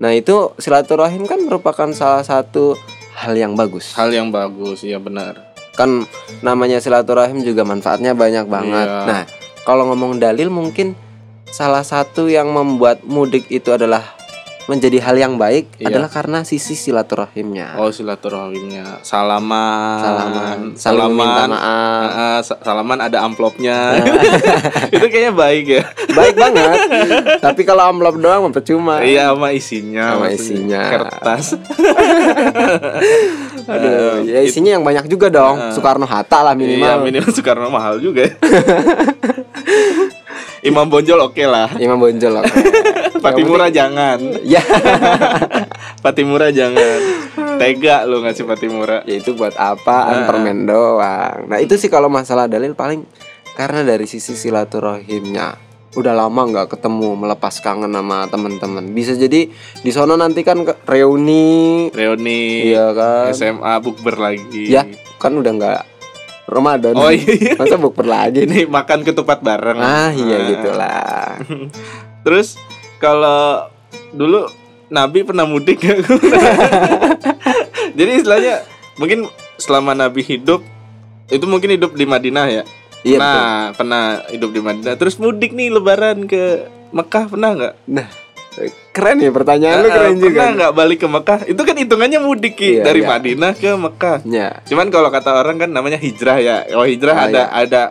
Nah, 0.00 0.12
itu 0.16 0.52
silaturahim 0.56 1.28
kan 1.28 1.44
merupakan 1.44 1.88
salah 1.92 2.24
satu 2.24 2.76
hal 3.16 3.36
yang 3.36 3.52
bagus. 3.56 3.92
Hal 3.96 4.12
yang 4.12 4.32
bagus, 4.32 4.84
iya 4.84 4.96
benar. 4.96 5.52
Kan 5.76 6.08
namanya 6.40 6.80
silaturahim 6.80 7.44
juga 7.44 7.64
manfaatnya 7.68 8.16
banyak 8.16 8.48
banget. 8.48 8.88
Iya. 8.88 9.04
Nah, 9.04 9.22
kalau 9.68 9.92
ngomong 9.92 10.16
dalil 10.16 10.48
mungkin 10.48 10.96
salah 11.48 11.84
satu 11.84 12.32
yang 12.32 12.48
membuat 12.48 13.04
mudik 13.04 13.48
itu 13.52 13.72
adalah 13.72 14.15
menjadi 14.66 14.98
hal 14.98 15.14
yang 15.16 15.34
baik 15.36 15.78
Iya. 15.78 15.88
adalah 15.88 16.08
karena 16.08 16.42
sisi 16.42 16.74
silaturahimnya. 16.74 17.78
Oh, 17.78 17.88
silaturahimnya. 17.88 18.98
Salaman. 19.00 19.98
Salaman, 19.98 20.58
saling 20.74 21.06
meminta 21.08 21.42
maaf. 21.46 21.62
Ah, 21.62 22.10
ah, 22.10 22.38
sa- 22.42 22.58
salaman 22.60 22.98
ada 23.00 23.22
amplopnya. 23.22 23.94
Itu 24.94 25.06
kayaknya 25.06 25.32
baik 25.32 25.64
ya. 25.70 25.82
Baik 26.10 26.34
banget. 26.34 26.78
Tapi 27.46 27.62
kalau 27.62 27.86
amplop 27.86 28.16
doang 28.16 28.42
mah 28.42 28.52
percuma. 28.52 28.98
Iya, 29.00 29.30
sama 29.30 29.48
isinya. 29.50 30.06
Sama 30.12 30.26
isinya. 30.30 30.82
Kertas. 30.88 31.44
Aduh, 33.66 34.22
ya 34.24 34.40
isinya 34.42 34.70
yang 34.72 34.82
banyak 34.82 35.06
juga 35.06 35.26
dong. 35.28 35.58
Soekarno 35.70 36.04
Hatta 36.04 36.42
lah 36.42 36.52
Iya, 36.52 36.58
minimal. 36.58 36.96
minimal 37.02 37.30
Soekarno 37.30 37.68
mahal 37.68 37.98
juga 37.98 38.26
ya. 38.26 38.34
Imam 40.66 40.86
Bonjol 40.90 41.20
oke 41.22 41.44
lah. 41.46 41.70
Imam 41.78 41.96
Bonjol 41.96 42.42
oke. 42.42 42.50
Patimura 43.24 43.70
jangan. 43.70 44.18
ya, 44.42 44.62
Patimura 46.04 46.50
jangan. 46.50 47.00
Tega 47.56 48.04
lu 48.04 48.22
ngasih 48.22 48.44
Patimura. 48.44 49.02
ya 49.06 49.16
itu 49.18 49.32
buat 49.34 49.54
apaan 49.56 50.26
permen 50.26 50.66
doang. 50.66 51.46
Nah, 51.48 51.58
itu 51.62 51.78
sih 51.78 51.88
kalau 51.88 52.10
masalah 52.10 52.46
dalil 52.50 52.74
paling 52.74 53.06
karena 53.56 53.82
dari 53.86 54.04
sisi 54.04 54.34
silaturahimnya. 54.36 55.64
Udah 55.96 56.12
lama 56.12 56.44
nggak 56.44 56.76
ketemu, 56.76 57.16
melepas 57.16 57.56
kangen 57.64 57.88
sama 57.88 58.28
teman-teman. 58.28 58.84
Bisa 58.92 59.16
jadi 59.16 59.48
di 59.80 59.90
sono 59.90 60.12
nanti 60.12 60.44
kan 60.44 60.60
reuni, 60.84 61.88
Reuni. 61.88 62.68
iya 62.68 62.92
kan? 62.92 63.32
SMA 63.32 63.80
bukber 63.80 64.20
lagi. 64.20 64.68
Ya, 64.68 64.84
kan 65.16 65.32
udah 65.40 65.52
nggak 65.56 65.95
Ramadan. 66.46 66.94
Oh 66.94 67.10
iya. 67.10 67.58
Masa 67.58 67.74
bukber 67.74 68.06
lagi 68.06 68.46
nih? 68.46 68.64
Ini 68.64 68.70
makan 68.70 69.02
ketupat 69.02 69.42
bareng. 69.42 69.76
Ah, 69.76 70.10
iya 70.10 70.36
Nah. 70.38 70.46
gitulah. 70.48 71.30
Terus 72.24 72.54
kalau 72.96 73.66
dulu 74.10 74.46
Nabi 74.86 75.26
pernah 75.26 75.42
mudik 75.42 75.82
gak? 75.82 76.06
Jadi 77.98 78.10
istilahnya 78.14 78.62
mungkin 78.96 79.26
selama 79.56 79.92
Nabi 79.92 80.22
hidup 80.22 80.62
itu 81.26 81.42
mungkin 81.44 81.74
hidup 81.74 81.92
di 81.92 82.06
Madinah 82.06 82.46
ya. 82.46 82.62
Iya, 83.02 83.18
nah, 83.18 83.70
pernah 83.74 84.22
hidup 84.30 84.50
di 84.50 84.60
Madinah. 84.60 84.94
Terus 84.94 85.18
mudik 85.18 85.50
nih 85.50 85.70
Lebaran 85.70 86.26
ke 86.26 86.66
Mekah 86.90 87.26
pernah 87.26 87.50
nggak? 87.54 87.74
Nah, 87.86 88.06
keren 88.90 89.20
ya 89.20 89.28
pertanyaan 89.28 89.78
lu 89.80 89.88
Eh, 89.88 89.92
keren 89.92 90.14
juga. 90.16 90.40
Pernah 90.40 90.50
nggak 90.56 90.72
balik 90.72 90.98
ke 90.98 91.08
Mekah? 91.08 91.38
Itu 91.44 91.62
kan 91.62 91.76
hitungannya 91.76 92.18
mudik 92.18 92.54
Ki, 92.56 92.80
Iya, 92.80 92.84
dari 92.84 93.00
iya. 93.04 93.08
Madinah 93.08 93.52
ke 93.52 93.70
Mekah. 93.70 94.16
Ya. 94.24 94.48
Cuman 94.64 94.88
kalau 94.88 95.08
kata 95.08 95.36
orang 95.36 95.56
kan 95.56 95.68
namanya 95.68 95.96
hijrah 95.96 96.40
ya. 96.40 96.64
Kalau 96.64 96.84
hijrah 96.84 97.14
Ah, 97.14 97.26
ada 97.26 97.42
iya. 97.42 97.62
ada 97.62 97.82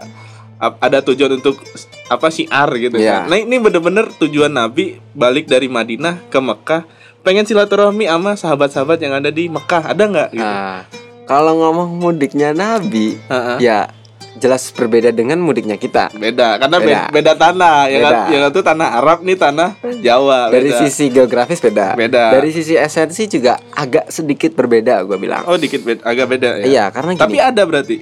ada 0.55 0.99
tujuan 1.03 1.35
untuk 1.35 1.61
apa 2.05 2.27
syiar 2.29 2.69
gitu 2.75 2.97
Iya. 2.97 3.25
kan. 3.25 3.29
Nah, 3.29 3.37
ini 3.37 3.55
bener-bener 3.57 4.09
tujuan 4.17 4.49
Nabi 4.49 4.97
balik 5.11 5.45
dari 5.45 5.65
Madinah 5.67 6.25
ke 6.25 6.39
Mekah 6.39 6.85
pengen 7.21 7.45
silaturahmi 7.45 8.05
sama 8.05 8.33
sahabat-sahabat 8.33 8.97
yang 8.99 9.13
ada 9.13 9.29
di 9.29 9.49
Mekah. 9.49 9.93
Ada 9.93 10.03
nggak 10.05 10.29
gitu? 10.31 10.45
Nah, 10.45 10.85
kalau 11.25 11.57
ngomong 11.57 11.97
mudiknya 11.97 12.53
Nabi, 12.53 13.17
Heeh. 13.25 13.57
ya 13.59 13.89
jelas 14.35 14.67
berbeda 14.69 15.09
dengan 15.09 15.39
mudiknya 15.39 15.75
kita. 15.75 16.11
Beda 16.11 16.59
karena 16.59 16.77
Beda. 16.77 16.85
beda, 16.85 17.01
beda 17.11 17.31
tanah 17.33 17.77
ya 17.87 17.97
kan. 17.99 18.13
Beda. 18.13 18.21
Yang 18.27 18.41
satu 18.49 18.59
tanah 18.61 18.87
Arab 18.99 19.17
nih 19.23 19.37
tanah 19.37 19.69
Jawa. 19.99 20.39
Dari 20.51 20.69
beda. 20.69 20.79
sisi 20.83 21.05
geografis 21.07 21.59
beda. 21.59 21.95
Beda. 21.95 22.23
Dari 22.31 22.49
sisi 22.51 22.73
esensi 22.75 23.25
juga 23.25 23.57
agak 23.71 24.11
sedikit 24.11 24.51
berbeda, 24.53 25.03
gue 25.03 25.17
bilang. 25.17 25.43
Oh, 25.47 25.55
dikit 25.55 25.81
beda, 25.81 26.01
agak 26.03 26.27
beda 26.27 26.49
ya. 26.61 26.65
Iya, 26.65 26.85
karena 26.91 27.11
gini. 27.15 27.23
Tapi 27.23 27.37
ada 27.39 27.61
berarti. 27.63 27.97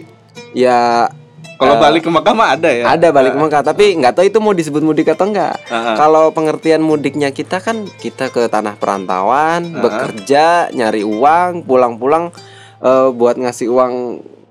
ya 0.54 1.06
Kalau 1.54 1.78
Eh, 1.78 1.80
balik 1.80 2.02
ke 2.04 2.12
Mekah 2.12 2.34
mah 2.34 2.50
ada 2.58 2.68
ya. 2.68 2.84
ada 2.90 3.08
balik 3.14 3.38
ke 3.38 3.40
Mekah, 3.40 3.62
tapi 3.62 3.86
nggak 3.96 4.14
tahu 4.18 4.26
itu 4.26 4.40
mau 4.42 4.52
disebut 4.52 4.82
mudik 4.82 5.14
atau 5.14 5.30
enggak. 5.30 5.54
Heeh. 5.70 5.96
Kalau 5.96 6.34
pengertian 6.34 6.82
mudiknya 6.82 7.30
kita 7.30 7.62
kan 7.62 7.86
kita 8.02 8.34
ke 8.34 8.50
tanah 8.50 8.74
perantauan, 8.76 9.70
bekerja, 9.72 10.74
nyari 10.74 11.06
uang, 11.06 11.64
pulang-pulang 11.64 12.34
eh, 12.82 13.08
buat 13.14 13.38
ngasih 13.38 13.70
uang 13.70 13.94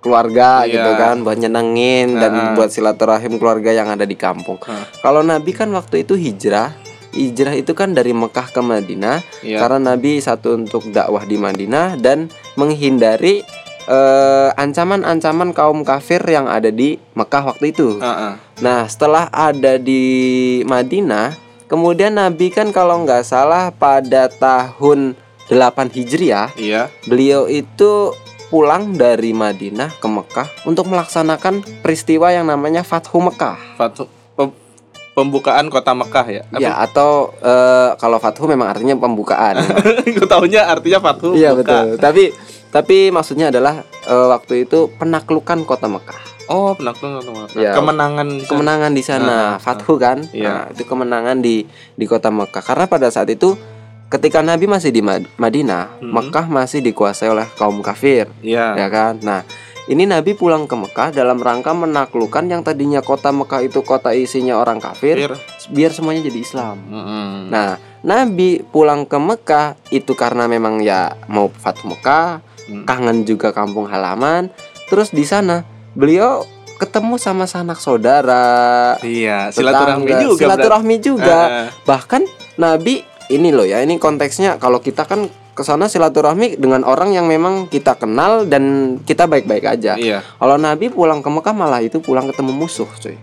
keluarga 0.03 0.67
Iya. 0.67 0.75
gitu 0.75 0.91
kan, 0.95 1.17
buat 1.23 1.39
nyenengin 1.39 2.19
dan 2.19 2.33
Heeh. 2.35 2.53
buat 2.53 2.69
silaturahim 2.69 3.39
keluarga 3.39 3.71
yang 3.71 3.87
ada 3.87 4.03
di 4.03 4.13
kampung. 4.13 4.59
Heeh. 4.59 4.85
Kalau 4.99 5.23
Nabi 5.23 5.55
kan 5.55 5.71
waktu 5.71 6.03
itu 6.03 6.13
hijrah, 6.13 6.75
hijrah 7.13 7.55
itu 7.55 7.73
kan 7.73 7.93
dari 7.93 8.11
Mekah 8.11 8.51
ke 8.51 8.61
Madinah 8.61 9.23
Iya. 9.41 9.63
karena 9.63 9.95
Nabi 9.95 10.19
satu 10.19 10.59
untuk 10.59 10.91
dakwah 10.91 11.23
di 11.23 11.37
Madinah 11.37 11.95
dan 11.97 12.27
menghindari 12.57 13.47
eh, 13.83 14.49
ancaman-ancaman 14.55 15.51
kaum 15.51 15.83
kafir 15.83 16.23
yang 16.23 16.47
ada 16.47 16.71
di 16.71 17.03
Mekah 17.13 17.43
waktu 17.49 17.71
itu. 17.71 17.99
Heeh. 17.99 18.39
Nah, 18.63 18.87
setelah 18.87 19.27
ada 19.27 19.75
di 19.75 20.03
Madinah, 20.63 21.35
kemudian 21.67 22.15
Nabi 22.15 22.49
kan 22.49 22.71
kalau 22.71 23.03
nggak 23.03 23.23
salah 23.23 23.75
pada 23.75 24.31
tahun 24.31 25.19
8 25.51 25.91
Hijriah, 25.91 26.55
Iya. 26.55 26.95
beliau 27.05 27.51
itu 27.51 28.15
pulang 28.53 28.93
dari 28.93 29.33
Madinah 29.33 29.97
ke 29.97 30.05
Mekah 30.05 30.69
untuk 30.69 30.85
melaksanakan 30.93 31.65
peristiwa 31.81 32.29
yang 32.29 32.45
namanya 32.45 32.85
Fathu 32.85 33.17
Mekah. 33.17 33.57
Pem- 34.37 34.53
pembukaan 35.17 35.73
kota 35.73 35.97
Mekah 35.97 36.27
ya. 36.29 36.43
Ya, 36.61 36.77
atau 36.77 37.33
eh, 37.41 37.97
kalau 37.97 38.21
Fathu 38.21 38.45
memang 38.45 38.77
artinya 38.77 38.93
pembukaan. 38.93 39.57
Gue 40.05 40.29
taunya 40.29 40.69
artinya 40.69 41.01
Fatu. 41.01 41.33
Iya 41.33 41.57
betul. 41.57 41.97
Tapi 41.97 42.29
tapi 42.69 43.09
maksudnya 43.09 43.49
adalah 43.49 43.81
eh, 44.05 44.27
waktu 44.29 44.69
itu 44.69 44.93
penaklukan 45.01 45.65
kota 45.65 45.89
Mekah. 45.89 46.21
Oh, 46.53 46.77
penaklukan 46.77 47.25
kota 47.25 47.33
Mekah. 47.33 47.57
Iya. 47.57 47.73
Kemenangan. 47.73 48.27
di 48.29 48.45
sana. 48.45 48.51
kemenangan 48.53 48.93
di 48.93 49.03
sana, 49.03 49.33
Ah, 49.33 49.41
ah, 49.41 49.57
Fathu 49.57 49.97
kan? 49.97 50.29
Iya. 50.29 50.45
Nah, 50.45 50.65
itu 50.77 50.85
kemenangan 50.85 51.41
di 51.41 51.65
di 51.97 52.05
kota 52.05 52.29
Mekah. 52.29 52.61
Karena 52.61 52.85
pada 52.85 53.09
saat 53.09 53.33
itu 53.33 53.57
ketika 54.13 54.45
Nabi 54.45 54.69
masih 54.69 54.93
di 54.93 55.01
Mad- 55.01 55.25
Madinah, 55.35 55.97
Mhm. 55.99 56.13
Mekah 56.13 56.47
masih 56.47 56.79
dikuasai 56.79 57.27
oleh 57.27 57.49
kaum 57.55 57.81
kafir, 57.81 58.29
Iya. 58.39 58.77
ya 58.77 58.89
kan? 58.89 59.17
Nah, 59.19 59.41
ini 59.85 60.05
Nabi 60.05 60.33
pulang 60.33 60.69
ke 60.69 60.77
Mekah 60.77 61.11
dalam 61.11 61.41
rangka 61.41 61.73
menaklukkan 61.73 62.45
yang 62.45 62.61
tadinya 62.61 63.01
kota 63.01 63.33
Mekah 63.33 63.65
itu 63.65 63.81
kota 63.81 64.13
isinya 64.13 64.55
orang 64.55 64.79
kafir, 64.79 65.17
Fir. 65.17 65.33
biar 65.69 65.91
semuanya 65.91 66.23
jadi 66.23 66.39
Islam. 66.39 66.77
Mm-mm. 66.85 67.49
Nah, 67.49 67.71
Nabi 68.03 68.61
pulang 68.63 69.03
ke 69.03 69.17
Mekah 69.17 69.81
itu 69.89 70.13
karena 70.13 70.45
memang 70.45 70.79
ya 70.79 71.17
mau 71.27 71.49
Fathu 71.49 71.89
Mekah, 71.89 72.45
Hmm. 72.63 72.85
kangen 72.85 73.25
juga 73.25 73.51
kampung 73.51 73.89
halaman. 73.89 74.53
Terus 74.87 75.09
di 75.09 75.25
sana 75.25 75.65
beliau 75.91 76.45
ketemu 76.77 77.15
sama 77.17 77.47
sanak 77.47 77.79
saudara, 77.79 78.99
Iya, 79.01 79.49
silaturahmi 79.49 80.05
tetangga, 80.05 80.23
juga. 80.23 80.41
silaturahmi 80.43 80.97
juga. 80.99 81.39
Ah, 81.41 81.69
Bahkan 81.83 82.23
Nabi 82.55 83.07
ini 83.33 83.49
loh 83.51 83.65
ya, 83.65 83.81
ini 83.81 83.97
konteksnya 83.97 84.61
kalau 84.61 84.79
kita 84.85 85.09
kan 85.09 85.33
ke 85.53 85.63
sana 85.65 85.85
silaturahmi 85.89 86.57
dengan 86.57 86.81
orang 86.85 87.13
yang 87.13 87.29
memang 87.29 87.69
kita 87.69 87.97
kenal 87.97 88.49
dan 88.49 88.97
kita 89.05 89.29
baik-baik 89.29 89.65
aja. 89.69 89.97
Iya. 90.01 90.25
Kalau 90.25 90.57
Nabi 90.57 90.89
pulang 90.89 91.21
ke 91.21 91.29
Mekah 91.29 91.53
malah 91.57 91.85
itu 91.85 92.01
pulang 92.01 92.29
ketemu 92.29 92.53
musuh, 92.57 92.89
cuy. 93.01 93.17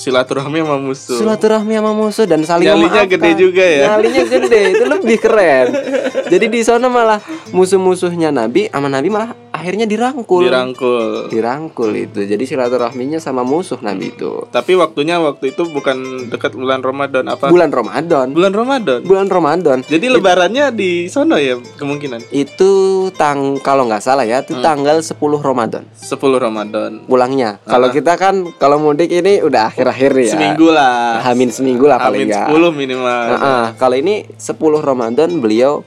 Silaturahmi 0.00 0.64
sama 0.64 0.76
musuh. 0.80 1.18
Silaturahmi 1.20 1.76
sama 1.76 1.92
musuh 1.92 2.24
dan 2.24 2.40
saling 2.40 2.64
Nyalinya 2.64 3.04
memaafkan. 3.04 3.12
gede 3.20 3.30
juga 3.36 3.64
ya. 3.68 3.84
Nyalinya 3.84 4.24
gede, 4.32 4.60
itu 4.72 4.84
lebih 4.88 5.16
keren. 5.20 5.66
Jadi 6.32 6.46
di 6.48 6.60
sana 6.64 6.88
malah 6.88 7.20
musuh-musuhnya 7.52 8.32
Nabi 8.32 8.72
sama 8.72 8.88
Nabi 8.88 9.12
malah 9.12 9.36
akhirnya 9.60 9.84
dirangkul. 9.84 10.48
Dirangkul. 10.48 11.28
Dirangkul 11.28 11.90
itu. 11.92 12.24
Jadi 12.24 12.44
silaturahminya 12.48 13.20
sama 13.20 13.44
musuh 13.44 13.76
Nabi 13.84 14.16
itu. 14.16 14.48
Tapi 14.48 14.72
waktunya 14.80 15.20
waktu 15.20 15.52
itu 15.52 15.68
bukan 15.68 16.28
dekat 16.32 16.56
bulan 16.56 16.80
Ramadan 16.80 17.28
apa? 17.28 17.52
Bulan 17.52 17.68
Ramadan. 17.68 18.32
Bulan 18.32 18.52
Ramadan. 18.56 19.00
Bulan 19.04 19.28
Ramadan. 19.28 19.78
Jadi 19.84 20.06
lebarannya 20.08 20.72
di 20.72 21.06
sono 21.12 21.36
ya 21.36 21.60
kemungkinan. 21.76 22.32
Itu 22.32 23.06
tang 23.14 23.60
kalau 23.60 23.84
nggak 23.84 24.00
salah 24.00 24.24
ya, 24.24 24.40
itu 24.40 24.56
tanggal 24.64 25.04
10 25.04 25.14
Ramadan 25.38 25.84
10 25.92 26.40
Ramadan. 26.40 26.90
pulangnya. 27.04 27.60
Kalau 27.66 27.92
kita 27.92 28.16
kan 28.16 28.46
kalau 28.56 28.80
mudik 28.80 29.10
ini 29.12 29.44
udah 29.44 29.68
akhir-akhir 29.68 30.12
ya. 30.16 30.32
Seminggu 30.34 30.68
lah. 30.72 31.20
Hamin 31.20 31.50
seminggu 31.52 31.84
lah 31.84 31.98
paling 32.00 32.26
Hamin 32.26 32.32
nggak. 32.32 32.48
10 32.48 32.80
minimal. 32.80 33.22
Nah, 33.30 33.38
ah, 33.38 33.66
kalau 33.76 33.96
ini 33.98 34.24
10 34.38 34.80
Ramadan 34.80 35.30
beliau 35.38 35.84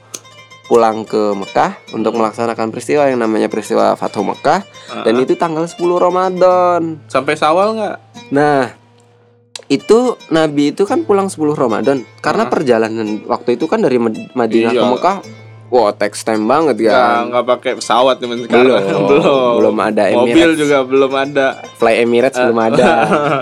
pulang 0.64 1.04
ke 1.04 1.32
Mekah 1.32 1.76
untuk 1.92 2.14
melaksanakan 2.14 2.68
peristiwa 2.68 3.04
yang 3.04 3.20
namanya 3.20 3.46
peristiwa 3.46 3.92
Fathu 3.94 4.24
Mekah 4.24 4.64
dan 5.02 5.14
Ah. 5.14 5.20
itu 5.20 5.34
tanggal 5.34 5.64
10 5.64 5.98
Ramadan. 5.98 7.04
Sampai 7.04 7.36
Sawal 7.36 7.76
nggak? 7.76 7.96
Nah, 8.30 8.72
itu 9.66 9.98
Nabi 10.28 10.70
itu 10.70 10.84
kan 10.84 11.02
pulang 11.02 11.28
10 11.28 11.52
Ramadan 11.54 12.04
karena 12.18 12.44
Ah. 12.44 12.50
perjalanan 12.50 13.06
waktu 13.24 13.56
itu 13.56 13.64
kan 13.64 13.80
dari 13.80 13.96
Mad- 13.96 14.32
Madinah 14.32 14.72
ke 14.72 14.78
Iya. 14.78 14.90
Mekah 14.90 15.16
Wah, 15.74 15.90
text 15.90 16.22
time 16.22 16.46
banget 16.46 16.78
Nggak, 16.78 16.94
kan. 16.94 17.22
nggak 17.28 17.44
pakai 17.50 17.72
pesawat 17.74 18.22
zaman 18.22 18.46
sekarang. 18.46 18.62
Belum. 18.62 19.02
belum. 19.10 19.52
Belum 19.58 19.76
ada 19.76 20.02
Mobil 20.08 20.30
Emirates. 20.30 20.54
juga 20.56 20.78
belum 20.86 21.12
ada. 21.12 21.46
Fly 21.74 21.94
Emirates 21.98 22.38
belum 22.38 22.60
ada. 22.70 22.90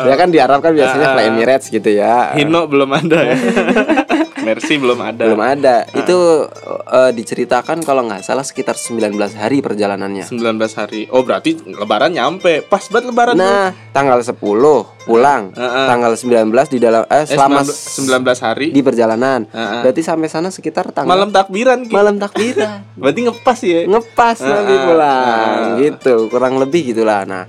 ya 0.03 0.15
kan 0.17 0.29
di 0.29 0.39
Arab 0.41 0.59
kan 0.59 0.73
biasanya 0.73 1.07
Ah. 1.11 1.15
Fly 1.15 1.25
Emirates 1.29 1.67
gitu 1.69 1.91
ya. 1.93 2.33
Hino 2.33 2.65
belum 2.65 2.89
ada 2.89 3.19
ya. 3.23 3.37
Mercy 4.43 4.75
belum 4.75 4.99
ada. 4.99 5.23
Belum 5.23 5.39
ada. 5.39 5.87
Itu 5.93 6.49
eh, 6.89 7.11
diceritakan 7.13 7.85
kalau 7.85 8.03
nggak 8.03 8.25
salah 8.25 8.43
sekitar 8.43 8.75
19 8.75 9.13
hari 9.33 9.61
perjalanannya. 9.61 10.25
19 10.25 10.41
hari. 10.75 11.07
Oh, 11.09 11.23
berarti 11.23 11.61
lebaran 11.63 12.11
nyampe. 12.11 12.65
Pas 12.65 12.83
banget 12.89 13.13
lebaran 13.13 13.37
tuh. 13.37 13.45
Nah, 13.45 13.71
tanggal 13.93 14.19
10 14.19 14.35
pulang. 15.03 15.51
Heeh. 15.51 15.87
Tanggal 15.87 16.13
19 16.13 16.47
di 16.69 16.79
dalam 16.79 17.03
eh, 17.05 17.23
Eh, 17.23 17.27
selama 17.27 17.63
19 17.63 18.23
19 18.23 18.39
hari. 18.41 18.67
di 18.71 18.81
perjalanan. 18.81 19.45
Heeh. 19.47 19.83
Berarti 19.83 20.01
sampai 20.01 20.27
sana 20.27 20.49
sekitar 20.49 20.91
tanggal 20.91 21.09
Malam 21.09 21.31
takbiran 21.31 21.83
Ki. 21.83 21.91
malam 21.91 22.17
takbiran. 22.17 22.87
Berarti 23.01 23.21
ngepas 23.23 23.59
ya. 23.61 23.81
Ngepas 23.85 24.37
Nabi 24.41 24.71
Heeh. 24.71 24.85
pulang 24.85 25.27
Heeh. 25.27 25.79
gitu, 25.81 26.15
kurang 26.29 26.55
lebih 26.57 26.83
gitulah. 26.89 27.23
Nah, 27.25 27.45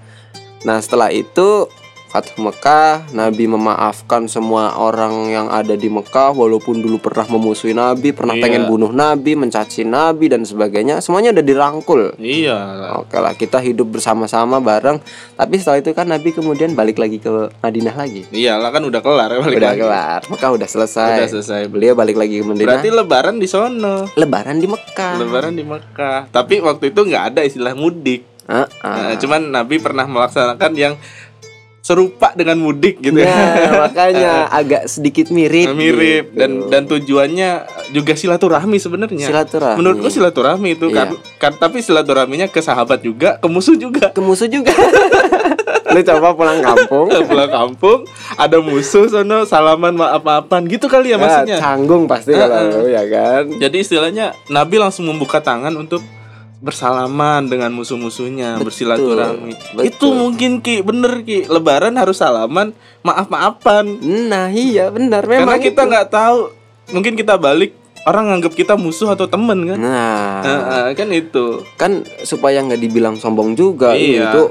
nah 0.61 0.77
setelah 0.77 1.09
itu 1.09 1.69
Fathu 2.13 2.45
Mekah, 2.45 3.09
Nabi 3.09 3.49
memaafkan 3.49 4.29
semua 4.29 4.77
orang 4.77 5.33
yang 5.33 5.49
ada 5.49 5.73
di 5.73 5.89
Mekah 5.89 6.29
walaupun 6.29 6.77
dulu 6.77 7.01
pernah 7.01 7.25
memusuhi 7.25 7.73
Nabi, 7.73 8.13
pernah 8.13 8.37
Iya. 8.37 8.43
pengen 8.45 8.69
bunuh 8.69 8.93
Nabi, 8.93 9.33
mencaci 9.33 9.81
Nabi 9.81 10.29
dan 10.29 10.45
sebagainya, 10.45 11.01
semuanya 11.01 11.33
udah 11.33 11.41
dirangkul. 11.41 12.13
Iya. 12.21 12.93
Oke 13.01 13.17
lah, 13.17 13.33
kita 13.33 13.57
hidup 13.65 13.97
bersama-sama 13.97 14.61
bareng. 14.61 15.01
Tapi 15.33 15.57
setelah 15.57 15.81
itu 15.81 15.89
kan 15.97 16.05
Nabi 16.05 16.29
kemudian 16.37 16.77
balik 16.77 17.01
lagi 17.01 17.17
ke 17.17 17.49
Madinah 17.49 17.97
lagi. 17.97 18.29
Iyalah 18.29 18.69
kan 18.69 18.85
udah 18.85 19.01
kelar 19.01 19.33
ya 19.33 19.39
balik 19.41 19.57
udah 19.57 19.71
lagi. 19.73 19.81
kelar, 19.81 20.19
Mekah 20.29 20.49
udah 20.53 20.67
selesai. 20.69 21.17
Udah 21.17 21.29
selesai. 21.33 21.61
Beliau 21.65 21.97
balik 21.97 22.21
lagi 22.21 22.37
ke 22.37 22.45
Madinah. 22.45 22.77
Berarti 22.77 22.89
lebaran 22.93 23.41
di 23.41 23.49
sono. 23.49 24.05
Lebaran 24.13 24.61
di 24.61 24.69
Mekah. 24.69 25.17
Lebaran 25.17 25.57
di 25.57 25.65
Mekah. 25.65 26.29
Tapi 26.29 26.61
waktu 26.61 26.93
itu 26.93 27.09
nggak 27.09 27.23
ada 27.33 27.41
istilah 27.41 27.73
mudik. 27.73 28.21
Heeh. 28.45 28.67
Nah, 28.85 29.17
cuman 29.17 29.49
Nabi 29.49 29.81
pernah 29.81 30.05
melaksanakan 30.05 30.71
yang 30.77 30.93
serupa 31.83 32.31
dengan 32.31 32.55
mudik 32.57 33.03
gitu 33.03 33.19
Nah, 33.19 33.27
ya. 33.27 33.69
makanya 33.83 34.33
agak 34.47 34.87
sedikit 34.87 35.27
mirip. 35.27 35.75
mirip 35.75 36.31
gitu. 36.31 36.39
dan 36.39 36.51
dan 36.71 36.81
tujuannya 36.87 37.49
juga 37.91 38.15
silaturahmi 38.15 38.79
sebenarnya. 38.79 39.27
silaturahmi. 39.27 39.77
Menurutku 39.77 40.07
silaturahmi 40.07 40.69
itu 40.73 40.87
kan, 40.89 41.11
Iya. 41.11 41.35
kan 41.37 41.51
tapi 41.53 41.83
silaturahminya 41.83 42.47
ke 42.47 42.63
sahabat 42.63 43.03
juga, 43.03 43.35
ke 43.35 43.47
musuh 43.51 43.75
juga. 43.75 44.09
ke 44.09 44.21
musuh 44.23 44.47
juga. 44.47 44.71
Lu 45.93 45.99
coba 46.01 46.33
pulang 46.33 46.57
kampung. 46.57 47.05
Pulang 47.29 47.51
kampung 47.51 47.99
ada 48.33 48.57
musuh 48.57 49.05
sono 49.05 49.43
salaman 49.43 49.93
maaf-maafan 49.93 50.65
gitu 50.65 50.87
kali 50.87 51.11
ya 51.11 51.19
maksudnya. 51.19 51.59
canggung 51.59 52.07
pasti 52.07 52.31
kalau 52.31 52.81
lu 52.81 52.89
ya 52.89 53.03
kan. 53.05 53.45
Jadi 53.51 53.77
istilahnya 53.77 54.33
Nabi 54.47 54.79
langsung 54.79 55.05
membuka 55.05 55.37
tangan 55.37 55.75
untuk 55.75 56.01
bersalaman 56.63 57.51
dengan 57.51 57.75
musuh-musuhnya, 57.75 58.55
bersilaturahmi. 58.57 59.51
betul. 59.75 59.83
Itu 59.83 60.07
mungkin 60.09 60.63
Ki, 60.63 60.79
bener 60.79 61.19
Ki. 61.21 61.43
Lebaran 61.43 61.91
harus 61.93 62.17
salaman, 62.17 62.71
maaf-maafan. 63.03 63.99
Nah, 64.31 64.47
iya 64.47 64.87
benar 64.87 65.27
memang. 65.27 65.51
Karena 65.51 65.59
kita 65.59 65.81
nggak 65.83 66.07
tahu, 66.07 66.55
mungkin 66.89 67.19
kita 67.19 67.35
balik 67.35 67.75
orang 68.03 68.31
nganggap 68.31 68.55
kita 68.55 68.79
musuh 68.79 69.11
atau 69.11 69.27
temen 69.27 69.59
kan. 69.65 69.77
Nah, 69.77 70.39
Heeh, 70.39 70.87
kan 70.95 71.07
itu. 71.11 71.59
kan 71.75 71.91
supaya 72.23 72.59
nggak 72.59 72.79
dibilang 72.79 73.15
sombong 73.15 73.53
juga 73.53 73.91
Iya. 73.91 74.31
itu 74.31 74.41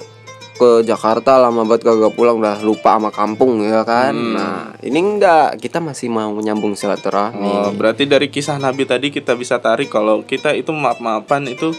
ke 0.56 0.84
Jakarta 0.84 1.40
lama 1.40 1.64
banget 1.64 1.88
kagak 1.88 2.12
pulang 2.12 2.38
udah 2.38 2.60
lupa 2.60 2.96
sama 2.96 3.10
kampung 3.10 3.64
ya 3.64 3.82
kan. 3.82 4.12
Hmm. 4.12 4.34
Nah, 4.36 4.58
ini 4.84 4.98
enggak, 5.00 5.58
kita 5.58 5.80
masih 5.80 6.12
mau 6.12 6.32
nyambung 6.36 6.76
silaturahmi. 6.76 7.70
Oh, 7.70 7.70
berarti 7.72 8.04
dari 8.04 8.28
kisah 8.28 8.60
Nabi 8.60 8.84
tadi 8.84 9.08
kita 9.08 9.32
bisa 9.34 9.58
tarik 9.58 9.88
kalau 9.88 10.22
kita 10.22 10.52
itu 10.52 10.70
maaf-maafan 10.70 11.48
itu 11.48 11.72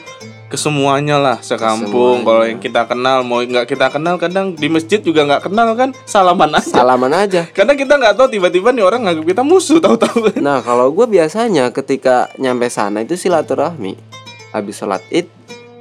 ke 0.54 0.58
semuanya 0.62 1.18
lah 1.18 1.42
sekampung. 1.42 2.22
Kesemuanya. 2.22 2.26
Kalau 2.30 2.44
yang 2.46 2.60
kita 2.62 2.82
kenal 2.86 3.18
mau 3.26 3.42
nggak 3.42 3.66
kita 3.66 3.90
kenal 3.90 4.22
kadang 4.22 4.54
di 4.54 4.70
masjid 4.70 5.02
juga 5.02 5.26
nggak 5.26 5.50
kenal 5.50 5.74
kan 5.74 5.90
salaman 6.06 6.54
aja. 6.54 6.70
Salaman 6.70 7.14
aja. 7.14 7.42
Karena 7.58 7.74
kita 7.74 7.98
nggak 7.98 8.14
tahu 8.14 8.28
tiba-tiba 8.30 8.70
nih 8.70 8.86
orang 8.86 9.02
nganggap 9.02 9.26
kita 9.34 9.42
musuh 9.42 9.82
tahu-tahu. 9.82 10.38
Nah, 10.38 10.62
kalau 10.62 10.94
gue 10.94 11.10
biasanya 11.10 11.74
ketika 11.74 12.30
nyampe 12.38 12.70
sana 12.70 13.02
itu 13.02 13.18
silaturahmi. 13.18 13.98
Habis 14.54 14.78
sholat 14.78 15.02
id, 15.10 15.26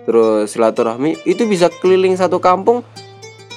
terus 0.03 0.51
silaturahmi 0.51 1.23
itu 1.29 1.47
bisa 1.47 1.71
keliling 1.71 2.19
satu 2.19 2.43
kampung 2.43 2.83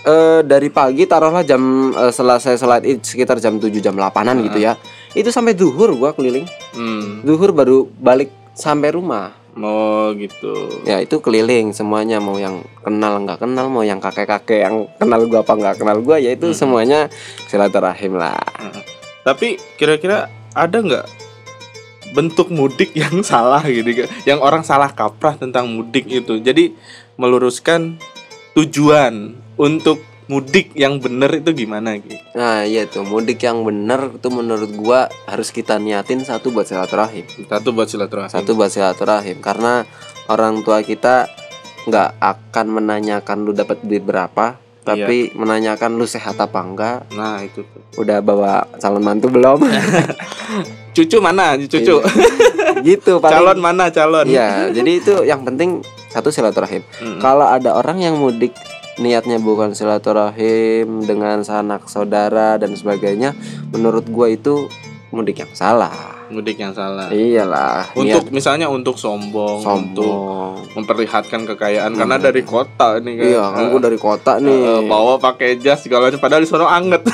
eh, 0.06 0.42
dari 0.46 0.70
pagi 0.70 1.10
taruhlah 1.10 1.42
jam 1.42 1.92
eh, 1.92 2.14
selesai 2.14 2.56
sholat 2.62 2.86
id 2.86 3.02
sekitar 3.02 3.42
jam 3.42 3.58
7 3.58 3.74
jam 3.82 3.98
8an 3.98 4.46
gitu 4.46 4.62
ya. 4.62 4.78
Itu 5.18 5.34
sampai 5.34 5.58
zuhur 5.58 5.92
gua 5.98 6.14
keliling. 6.14 6.46
Hmm. 6.78 7.26
Zuhur 7.26 7.52
baru 7.52 7.90
balik 8.00 8.30
sampai 8.54 8.94
rumah. 8.94 9.34
Oh 9.56 10.12
gitu. 10.20 10.84
Ya 10.84 11.00
itu 11.00 11.24
keliling 11.24 11.72
semuanya 11.72 12.20
mau 12.20 12.36
yang 12.36 12.60
kenal 12.84 13.24
nggak 13.24 13.40
kenal 13.40 13.72
mau 13.72 13.88
yang 13.88 14.04
kakek-kakek 14.04 14.68
yang 14.68 14.92
kenal 15.00 15.24
gua 15.26 15.48
apa 15.48 15.54
nggak 15.56 15.76
kenal 15.80 15.98
gua 16.04 16.20
ya 16.20 16.36
itu 16.36 16.52
semuanya 16.52 17.08
silaturahim 17.48 18.20
lah. 18.20 18.38
Tapi 19.24 19.58
kira-kira 19.80 20.28
ada 20.52 20.78
nggak 20.78 21.25
bentuk 22.16 22.48
mudik 22.50 22.96
yang 22.96 23.20
salah 23.28 23.62
gitu 23.68 23.92
kan? 23.92 24.08
Yang 24.24 24.40
orang 24.40 24.64
salah 24.64 24.90
kaprah 24.96 25.36
tentang 25.36 25.68
mudik 25.68 26.08
itu. 26.08 26.40
Jadi 26.40 26.72
meluruskan 27.20 28.00
tujuan 28.56 29.36
untuk 29.60 30.00
mudik 30.26 30.74
yang 30.74 30.98
benar 30.98 31.30
itu 31.38 31.54
gimana 31.54 32.02
gitu. 32.02 32.18
Nah 32.34 32.66
iya 32.66 32.90
tuh 32.90 33.06
mudik 33.06 33.46
yang 33.46 33.62
bener 33.62 34.18
itu 34.18 34.28
menurut 34.34 34.72
gua 34.74 35.06
harus 35.30 35.54
kita 35.54 35.78
niatin 35.78 36.26
satu 36.26 36.50
buat 36.50 36.66
silaturahim 36.66 37.30
Satu 37.46 37.70
buat 37.76 37.86
silaturahmi. 37.86 38.34
Satu 38.34 38.58
buat 38.58 38.74
silaturahim 38.74 39.38
Karena 39.38 39.86
orang 40.26 40.66
tua 40.66 40.82
kita 40.82 41.30
nggak 41.86 42.18
akan 42.18 42.66
menanyakan 42.82 43.46
lu 43.46 43.54
dapat 43.54 43.86
duit 43.86 44.02
berapa 44.02 44.65
Tapi 44.86 45.34
menanyakan 45.34 45.98
lu 45.98 46.06
sehat 46.06 46.38
apa 46.38 46.62
enggak 46.62 47.10
Nah, 47.18 47.42
itu 47.42 47.66
tuh. 47.66 47.82
Udah 47.98 48.22
bawa 48.22 48.70
calon 48.78 49.02
mantu 49.02 49.34
belum 49.34 49.66
Cucu 50.96 51.18
mana? 51.20 51.58
Cucu. 51.58 52.00
Gitu 52.86 53.12
paling 53.24 53.34
calon 53.34 53.60
mana 53.60 53.90
calon? 53.90 54.30
Iya 54.30 54.70
jadi 54.70 54.92
itu 55.02 55.14
yang 55.26 55.42
penting 55.44 55.82
satu 56.14 56.32
silaturahim 56.32 56.86
Mm-mm. 57.02 57.20
Kalau 57.20 57.50
ada 57.50 57.76
orang 57.76 58.00
yang 58.00 58.16
mudik 58.16 58.56
niatnya 58.96 59.42
bukan 59.44 59.76
silaturahim 59.76 61.04
dengan 61.04 61.44
sanak 61.44 61.92
saudara 61.92 62.56
dan 62.56 62.72
sebagainya 62.80 63.36
Menurut 63.76 64.08
gua 64.08 64.32
itu 64.32 64.72
mudik 65.12 65.44
yang 65.44 65.52
salah 65.52 66.15
Mudik 66.26 66.58
yang 66.58 66.74
salah. 66.74 67.14
Iyalah 67.14 67.94
Untuk 67.94 68.34
misalnya 68.34 68.66
untuk 68.66 68.98
sombong, 68.98 69.62
untuk 69.62 70.02
sombong. 70.02 70.74
memperlihatkan 70.74 71.46
kekayaan 71.46 71.94
karena 71.94 72.18
dari 72.18 72.42
kota 72.42 72.98
ini 72.98 73.22
kan. 73.22 73.26
Iya, 73.30 73.44
kan 73.54 73.64
gue 73.70 73.82
dari 73.82 74.00
kota 74.02 74.32
eh, 74.38 74.46
nih. 74.46 74.90
bawa 74.90 75.22
pakai 75.22 75.62
jas 75.62 75.86
segala 75.86 76.10
macam 76.10 76.22
padahal 76.22 76.42
di 76.42 76.50
sono 76.50 76.66
anget. 76.66 77.06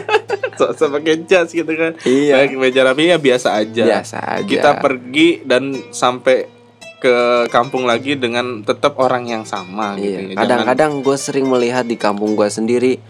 so, 0.60 0.86
pakai 0.92 1.24
jas 1.24 1.48
gitu 1.50 1.72
kan. 1.72 1.96
Iya. 2.04 2.44
Baik 2.44 2.60
meja 2.60 2.84
rapi 2.84 3.08
ya 3.08 3.16
biasa 3.16 3.56
aja. 3.56 3.84
Biasa 3.96 4.16
aja. 4.40 4.44
Kita 4.44 4.70
pergi 4.78 5.40
dan 5.48 5.72
sampai 5.88 6.60
ke 7.00 7.48
kampung 7.48 7.88
lagi 7.88 8.12
dengan 8.12 8.60
tetap 8.60 9.00
orang 9.00 9.24
yang 9.24 9.48
sama 9.48 9.96
gitu. 9.96 10.04
Iya. 10.04 10.18
ya. 10.20 10.20
Jangan- 10.20 10.40
Kadang-kadang 10.44 10.92
gue 11.00 11.16
sering 11.16 11.46
melihat 11.48 11.88
di 11.88 11.96
kampung 11.96 12.36
gue 12.36 12.48
sendiri 12.52 13.00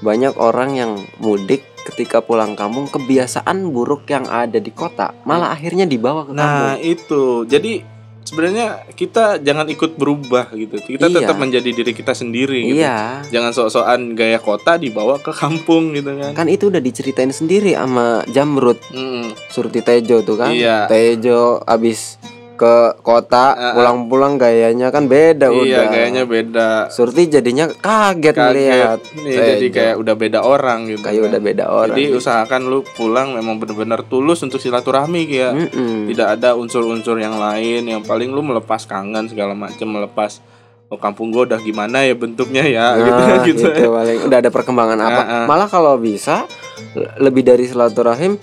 banyak 0.00 0.38
orang 0.38 0.70
yang 0.78 0.92
mudik 1.20 1.66
ketika 1.90 2.18
pulang 2.18 2.54
kampung 2.54 2.86
kebiasaan 2.86 3.68
buruk 3.68 4.06
yang 4.06 4.24
ada 4.24 4.56
di 4.56 4.70
kota 4.70 5.12
malah 5.22 5.50
akhirnya 5.50 5.84
dibawa 5.84 6.22
ke 6.22 6.32
Nah, 6.32 6.44
kampung. 6.74 6.86
itu. 6.86 7.22
Jadi 7.44 7.72
sebenarnya 8.20 8.66
kita 8.90 9.38
jangan 9.38 9.66
ikut 9.66 9.96
berubah 9.96 10.52
gitu. 10.52 10.78
Kita 10.78 11.04
Iya. 11.04 11.16
tetap 11.20 11.36
menjadi 11.36 11.66
diri 11.68 11.90
kita 11.90 12.12
sendiri 12.12 12.62
gitu. 12.64 12.78
Iya. 12.78 13.26
Jangan 13.26 13.50
sok-sokan 13.50 14.14
gaya 14.14 14.38
kota 14.38 14.76
dibawa 14.76 15.18
ke 15.18 15.32
kampung 15.32 15.90
gitu 15.92 16.14
kan. 16.14 16.32
Kan 16.32 16.46
itu 16.46 16.68
udah 16.68 16.78
diceritain 16.78 17.30
sendiri 17.30 17.74
sama 17.74 18.22
Jamrut 18.26 18.78
Mm. 18.88 19.34
Surti 19.48 19.80
Tejo 19.80 20.22
tuh 20.22 20.36
kan. 20.36 20.50
Iya. 20.50 20.86
Tejo 20.86 21.58
abis 21.60 22.20
ke 22.60 22.74
kota 23.00 23.46
Ah, 23.50 23.62
ah. 23.62 23.72
pulang-pulang 23.72 24.36
gayanya 24.36 24.88
kan 24.88 25.06
beda 25.06 25.48
Iya, 25.48 25.80
udah. 25.80 25.84
gayanya 25.88 26.24
beda. 26.24 26.68
Surti 26.86 27.24
jadinya 27.26 27.72
kaget, 27.72 28.36
melihat 28.36 29.00
Kaget. 29.00 29.16
Nih, 29.18 29.32
jadi 29.32 29.52
Tejo. 29.62 29.72
kayak 29.72 29.94
udah 29.96 30.14
beda 30.14 30.38
orang 30.42 30.78
gitu. 30.86 31.00
kayak 31.00 31.16
kan. 31.16 31.28
udah 31.30 31.40
beda 31.40 31.64
orang. 31.66 31.88
Jadi 31.90 32.04
usahakan 32.12 32.60
lu 32.62 32.78
pulang 32.84 33.32
memang 33.32 33.56
benar-benar 33.56 34.04
tulus 34.04 34.40
untuk 34.40 34.60
silaturahmi 34.60 35.22
ya. 35.24 35.50
Mm-mm. 35.50 36.06
Tidak 36.06 36.28
ada 36.30 36.52
unsur-unsur 36.52 37.16
yang 37.16 37.34
lain 37.34 37.88
yang 37.88 38.02
paling 38.02 38.28
lu 38.28 38.42
melepas 38.42 38.84
kangen 38.84 39.24
segala 39.26 39.54
macam 39.54 39.88
melepas 39.88 40.44
oh 40.86 40.98
kampung 40.98 41.30
gua 41.30 41.46
udah 41.46 41.58
gimana 41.58 42.02
ya 42.02 42.12
bentuknya 42.12 42.66
ya 42.66 42.86
Nah, 42.92 43.06
gitu 43.06 43.22
gitu. 43.54 43.66
gitu 43.70 43.88
paling 43.88 44.18
udah 44.20 44.38
ada 44.38 44.50
perkembangan 44.50 44.98
apa. 44.98 45.22
Ah, 45.22 45.32
ah. 45.32 45.44
Malah 45.46 45.66
kalau 45.66 45.94
bisa 45.96 46.44
le- 46.92 47.14
lebih 47.20 47.40
dari 47.40 47.64
silaturahim 47.64 48.36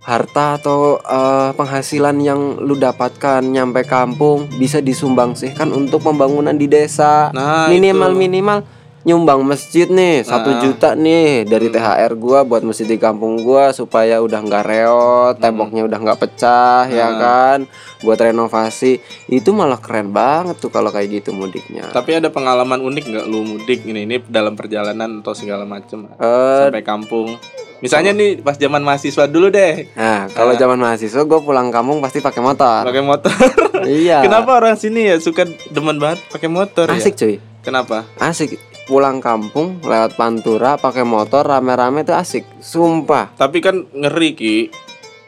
harta 0.00 0.56
atau 0.56 0.96
eh, 0.98 1.50
penghasilan 1.52 2.16
yang 2.18 2.40
lu 2.58 2.74
dapatkan 2.74 3.42
nyampe 3.42 3.82
kampung 3.84 4.46
bisa 4.54 4.78
disumbangsihkan 4.78 5.68
untuk 5.70 6.00
pembangunan 6.00 6.52
di 6.52 6.66
desa. 6.66 7.28
Nah, 7.30 7.66
minimal 7.66 8.12
itu. 8.12 8.18
minimal 8.18 8.58
nyumbang 9.00 9.40
masjid 9.40 9.88
nih 9.88 10.20
satu 10.20 10.50
Ah. 10.50 10.60
juta 10.60 10.92
nih 10.92 11.46
dari 11.46 11.70
THR 11.70 12.12
gua 12.12 12.42
buat 12.42 12.60
masjid 12.60 12.84
di 12.84 12.98
kampung 12.98 13.40
gua 13.40 13.70
supaya 13.70 14.20
udah 14.20 14.36
nggak 14.36 14.64
reot 14.66 15.34
temboknya 15.38 15.86
udah 15.86 15.96
nggak 15.96 16.18
pecah 16.18 16.84
ya 16.84 17.06
Ah. 17.06 17.12
kan 17.16 17.58
buat 17.98 18.18
renovasi 18.18 19.00
itu 19.26 19.48
malah 19.50 19.78
keren 19.78 20.10
banget 20.10 20.58
tuh 20.58 20.68
kalau 20.68 20.90
kayak 20.90 21.08
gitu 21.14 21.30
mudiknya 21.30 21.88
Tapi 21.88 22.16
ada 22.16 22.28
pengalaman 22.28 22.82
unik 22.82 23.04
nggak 23.06 23.26
lu 23.26 23.46
mudik 23.46 23.80
ini 23.82 24.04
ini 24.04 24.20
dalam 24.20 24.52
perjalanan 24.52 25.22
atau 25.22 25.32
segala 25.32 25.64
macam 25.64 26.04
Eh, 26.12 26.60
sampai 26.66 26.84
kampung. 26.84 27.38
Misalnya 27.78 28.10
nih 28.10 28.38
pas 28.38 28.54
zaman 28.54 28.80
mahasiswa 28.80 29.24
dulu 29.24 29.48
deh 29.48 29.86
Nah, 29.92 30.26
kalau 30.28 30.50
Ah. 30.50 30.58
zaman 30.58 30.76
mahasiswa 30.76 31.22
gue 31.22 31.40
pulang 31.40 31.68
kampung 31.68 31.98
pasti 31.98 32.18
pakai 32.18 32.40
motor. 32.40 32.82
pakai 32.82 33.02
motor. 33.02 33.30
Iya. 33.80 34.20
Kenapa 34.20 34.54
orang 34.54 34.74
sini 34.74 35.06
ya 35.06 35.16
suka 35.16 35.42
demen 35.68 35.96
banget 35.96 36.18
pakai 36.28 36.46
motor 36.46 36.86
Asik 36.88 37.14
cuy. 37.14 37.34
ya? 37.34 37.40
Kenapa? 37.60 38.04
Asik. 38.18 38.58
Pulang 38.84 39.18
kampung 39.18 39.78
lewat 39.80 40.12
Pantura 40.14 40.74
pakai 40.74 41.04
motor 41.04 41.42
rame-rame 41.42 42.02
tuh 42.02 42.12
asik. 42.12 42.42
Sumpah. 42.58 43.30
Tapi 43.32 43.60
kan 43.60 43.86
ngeri 43.88 44.30
ki. 44.32 44.56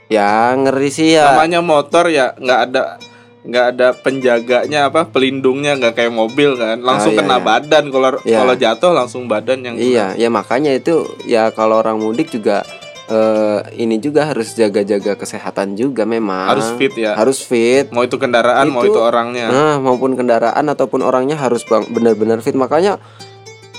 Ya 0.08 0.50
ngeri 0.52 0.88
sih 0.88 1.14
ya. 1.14 1.30
Namanya 1.30 1.60
motor 1.60 2.08
ya 2.08 2.34
nggak 2.34 2.60
ada 2.66 2.98
nggak 3.40 3.66
ada 3.70 3.88
penjaganya 3.94 4.80
apa 4.86 5.04
pelindungnya 5.04 5.72
nggak 5.74 5.94
kayak 5.94 6.12
mobil 6.12 6.54
kan 6.54 6.76
langsung 6.78 7.12
Ah, 7.12 7.16
iya, 7.16 7.20
kena 7.24 7.34
iya. 7.34 7.42
badan 7.42 7.84
kalau 7.88 8.08
Iya. 8.20 8.38
kalau 8.38 8.54
jatuh 8.54 8.92
langsung 8.92 9.22
badan 9.26 9.58
yang 9.62 9.74
Iya, 9.74 10.06
ya 10.14 10.28
makanya 10.28 10.72
itu 10.72 10.94
ya 11.24 11.48
kalau 11.48 11.78
orang 11.78 11.96
mudik 11.96 12.28
juga 12.28 12.60
eh, 13.06 13.58
ini 13.74 13.96
juga 13.96 14.22
harus 14.24 14.52
jaga-jaga 14.52 15.16
kesehatan 15.16 15.74
juga 15.74 16.04
memang. 16.04 16.46
harus 16.48 16.68
fit 16.76 16.94
ya 16.94 17.16
Harus 17.16 17.40
fit. 17.40 17.88
mau 17.88 18.02
itu 18.02 18.14
kendaraan 18.14 18.68
mau 18.68 18.84
Itu- 18.84 18.92
itu 18.92 19.00
orangnya 19.00 19.48
Nah, 19.48 19.74
maupun 19.78 20.14
kendaraan 20.14 20.62
ataupun 20.64 21.00
orangnya 21.00 21.34
harus 21.34 21.64
bang 21.64 21.82
benar-benar 21.86 22.38
fit. 22.38 22.54
Makanya 22.54 23.02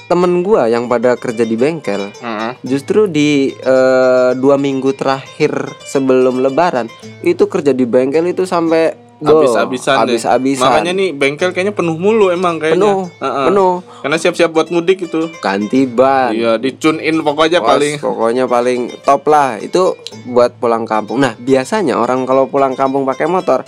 temen 0.03 0.43
gua 0.43 0.67
yang 0.67 0.89
pada 0.89 1.15
kerja 1.15 1.45
di 1.45 1.55
bengkel 1.55 2.11
Heeh. 2.13 2.59
Justru 2.61 3.07
di 3.07 3.55
eh, 3.55 4.31
dua 4.35 4.57
minggu 4.57 4.91
terakhir 4.91 5.53
sebelum 5.81 6.41
Lebaran 6.41 6.91
itu 7.21 7.45
kerja 7.45 7.71
di 7.71 7.85
bengkel 7.85 8.25
itu 8.27 8.43
sampai 8.43 9.10
habis-habisan 9.23 9.95
deh. 10.01 10.17
habis-habisan. 10.17 10.65
makanya 10.65 10.91
nih 10.91 11.09
bengkel 11.11 11.49
kayaknya 11.49 11.71
penuh 11.71 11.93
mulu 11.93 12.29
emang 12.29 12.57
kayaknya 12.57 12.81
penuh, 12.81 12.99
Heeh. 13.17 13.45
penuh. 13.47 13.73
karena 14.01 14.17
siap-siap 14.17 14.49
buat 14.49 14.67
mudik 14.67 15.05
itu 15.05 15.29
Ganti 15.37 15.85
ban. 15.85 16.33
iya 16.33 16.57
di 16.57 16.73
tune 16.73 16.97
in 16.99 17.21
pokoknya 17.21 17.61
Wah, 17.61 17.77
paling 17.77 17.93
pokoknya 17.97 18.45
paling 18.45 18.79
top 19.01 19.21
lah 19.25 19.57
itu 19.57 19.93
buat 20.23 20.53
pulang 20.55 20.83
kampung. 20.83 21.17
Nah 21.17 21.33
biasanya 21.35 21.95
orang 21.95 22.25
kalau 22.25 22.45
pulang 22.45 22.73
kampung 22.73 23.03
pakai 23.03 23.25
motor 23.25 23.61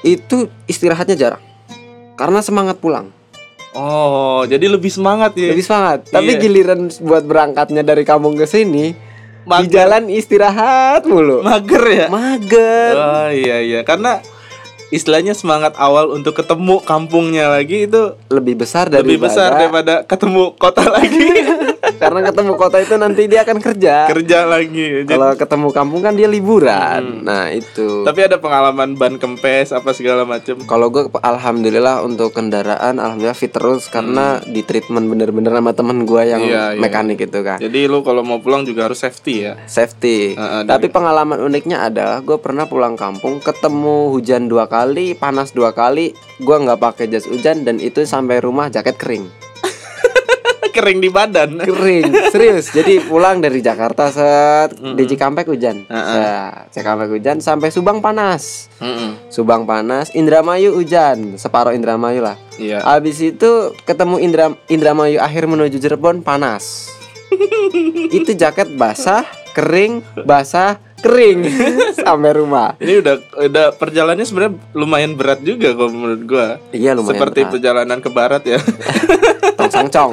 itu 0.00 0.46
istirahatnya 0.64 1.14
jarang 1.14 1.42
karena 2.14 2.38
semangat 2.38 2.78
pulang 2.78 3.10
oh 3.72 4.42
jadi 4.42 4.66
lebih 4.68 4.88
semangat 4.88 5.34
ya 5.34 5.50
lebih 5.50 5.62
semangat. 5.62 6.06
Tapi 6.06 6.34
Iya. 6.34 6.40
giliran 6.40 6.80
buat 6.98 7.22
berangkatnya 7.22 7.82
dari 7.82 8.02
kampung 8.02 8.34
ke 8.34 8.46
sini 8.46 8.94
di 9.38 9.46
Mager. 9.46 9.70
jalan 9.72 10.06
istirahat 10.08 11.02
mulu, 11.02 11.40
mager 11.40 11.80
ya 11.88 12.06
mager. 12.08 12.92
Oh 12.92 13.28
iya 13.28 13.58
iya 13.58 13.80
karena 13.80 14.20
istilahnya 14.88 15.32
semangat 15.32 15.76
awal 15.76 16.10
untuk 16.10 16.34
ketemu 16.34 16.80
kampungnya 16.82 17.52
lagi 17.52 17.86
itu 17.86 18.16
lebih 18.32 18.64
besar 18.64 18.88
dari 18.88 19.04
lebih 19.04 19.28
besar 19.28 19.54
daripada 19.54 20.02
ketemu 20.02 20.56
kota 20.56 20.84
lagi. 20.88 21.28
Karena 21.98 22.30
ketemu 22.30 22.52
kota 22.54 22.78
itu 22.78 22.94
nanti 22.94 23.26
dia 23.26 23.42
akan 23.42 23.58
kerja. 23.58 24.06
Kerja 24.06 24.46
lagi. 24.46 25.02
Kalau 25.02 25.34
ketemu 25.34 25.68
kampung 25.74 26.00
kan 26.00 26.14
dia 26.14 26.30
liburan. 26.30 27.26
Nah 27.26 27.50
itu. 27.50 28.06
Tapi 28.06 28.20
ada 28.22 28.38
pengalaman 28.38 28.94
ban 28.94 29.18
kempes 29.18 29.74
apa 29.74 29.90
segala 29.90 30.22
macam 30.22 30.62
kalau 30.64 30.88
gue 30.88 31.10
alhamdulillah 31.18 32.06
untuk 32.06 32.30
kendaraan 32.32 33.02
alhamdulillah 33.02 33.34
fit 33.34 33.50
terus 33.50 33.90
karena 33.90 34.38
di 34.46 34.62
treatment 34.62 35.10
bener-bener 35.10 35.50
sama 35.50 35.72
temen 35.74 36.06
gue 36.06 36.22
yang 36.24 36.38
Hmm. 36.38 36.46
Iya, 36.54 36.64
iya. 36.78 36.80
mekanik 36.80 37.18
itu 37.18 37.42
kan 37.42 37.58
jadi 37.58 37.90
lu 37.90 38.06
kalau 38.06 38.22
mau 38.22 38.38
pulang 38.38 38.62
juga 38.62 38.86
harus 38.86 39.02
safety 39.02 39.42
ya? 39.42 39.58
Safety. 39.66 40.38
Heeh, 40.38 40.62
Tapi 40.70 40.86
pengalaman 40.86 41.42
uniknya 41.42 41.82
adalah 41.82 42.22
gue 42.22 42.38
pernah 42.38 42.64
pulang 42.64 42.94
kampung 42.94 43.42
ketemu 43.42 44.14
hujan 44.14 44.46
dua 44.46 44.70
kali, 44.70 44.77
panas 45.18 45.50
dua 45.50 45.74
kali, 45.74 46.14
gue 46.38 46.56
nggak 46.56 46.78
pakai 46.78 47.10
jas 47.10 47.26
hujan 47.26 47.66
dan 47.66 47.82
itu 47.82 48.06
sampai 48.06 48.38
rumah 48.38 48.70
jaket 48.70 48.94
kering, 48.94 49.26
kering 50.76 50.98
di 51.02 51.10
badan 51.10 51.58
kering 51.58 52.30
serius. 52.30 52.70
Jadi 52.76 53.02
pulang 53.02 53.42
dari 53.42 53.58
Jakarta 53.58 54.12
set 54.14 54.78
di 54.78 55.02
Cikampek 55.02 55.50
hujan, 55.50 55.82
Set, 55.88 56.78
Cikampek 56.78 57.10
hujan 57.10 57.42
sampai 57.42 57.74
Subang 57.74 57.98
panas, 57.98 58.70
Mm-mm. 58.78 59.18
Subang 59.32 59.66
panas, 59.66 60.14
Indramayu 60.14 60.78
hujan, 60.78 61.34
separuh 61.34 61.74
Indramayu 61.74 62.22
lah. 62.22 62.36
iya 62.58 62.78
Abis 62.86 63.18
itu 63.18 63.74
ketemu 63.82 64.22
Indra 64.22 64.46
Indramayu 64.70 65.18
akhir 65.18 65.50
menuju 65.50 65.82
Cirebon 65.82 66.22
panas. 66.22 66.94
itu 68.18 68.32
jaket 68.32 68.72
basah, 68.78 69.26
kering, 69.52 70.00
basah, 70.24 70.80
kering 70.98 71.38
sampai 72.00 72.30
rumah. 72.32 72.74
ini 72.78 72.98
udah 72.98 73.14
udah 73.40 73.66
perjalanannya 73.72 74.22
sebenarnya 74.22 74.54
lumayan 74.72 75.14
berat 75.14 75.40
juga 75.40 75.72
kalau 75.72 75.90
menurut 75.90 76.22
gua 76.24 76.46
Iya 76.70 76.92
lumayan 76.92 77.10
seperti 77.14 77.40
berat. 77.40 77.52
perjalanan 77.52 77.98
ke 77.98 78.10
barat 78.10 78.42
ya 78.44 78.58
tong 79.58 79.70
sangcong. 79.70 80.10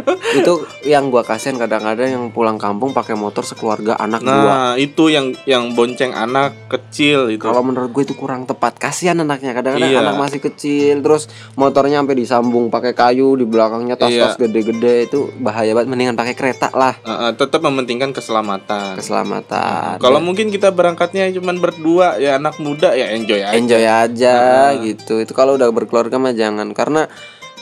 Itu 0.38 0.52
yang 0.82 1.08
gua 1.08 1.22
kasihan 1.22 1.56
kadang-kadang 1.56 2.08
yang 2.10 2.24
pulang 2.28 2.56
kampung 2.56 2.92
pakai 2.92 3.14
motor 3.14 3.40
sekeluarga 3.42 3.96
anak 3.96 4.20
dua. 4.20 4.44
nah 4.44 4.72
itu 4.76 5.08
yang 5.08 5.32
yang 5.44 5.72
bonceng 5.72 6.12
anak 6.12 6.52
kecil 6.68 7.28
itu 7.28 7.40
Kalau 7.40 7.62
menurut 7.62 7.88
gue 7.88 8.02
itu 8.02 8.12
kurang 8.12 8.44
tepat. 8.44 8.76
Kasihan 8.78 9.16
anaknya 9.16 9.52
kadang-kadang 9.52 9.88
Iya. 9.88 10.00
anak 10.02 10.16
masih 10.18 10.40
kecil 10.42 11.00
terus 11.00 11.26
motornya 11.54 11.98
sampai 11.98 12.14
disambung 12.14 12.68
pakai 12.68 12.92
kayu 12.92 13.34
di 13.34 13.44
belakangnya 13.44 13.96
tas-tas 13.96 14.36
Iya. 14.36 14.40
gede-gede 14.40 14.94
itu 15.06 15.32
bahaya 15.38 15.72
banget 15.72 15.88
mendingan 15.88 16.14
pakai 16.14 16.34
kereta 16.34 16.68
lah. 16.70 16.92
Uh, 17.00 17.10
uh, 17.10 17.30
tetap 17.32 17.60
mementingkan 17.60 18.12
keselamatan 18.12 18.96
Keselamatan. 18.96 19.96
Kalau 19.98 20.20
mungkin 20.22 20.48
kita 20.48 20.70
berangkatnya 20.70 21.28
cuman 21.34 21.58
berdua 21.58 22.16
ya 22.16 22.38
anak 22.38 22.56
muda 22.62 22.94
ya 22.94 23.12
enjoy 23.12 23.42
aja. 23.42 23.54
enjoy 23.58 23.84
aja 23.84 24.38
gitu. 24.80 25.20
Itu 25.20 25.32
kalau 25.34 25.58
udah 25.58 25.68
berkeluarga 25.74 26.16
mah 26.16 26.32
jangan 26.32 26.70
karena 26.72 27.10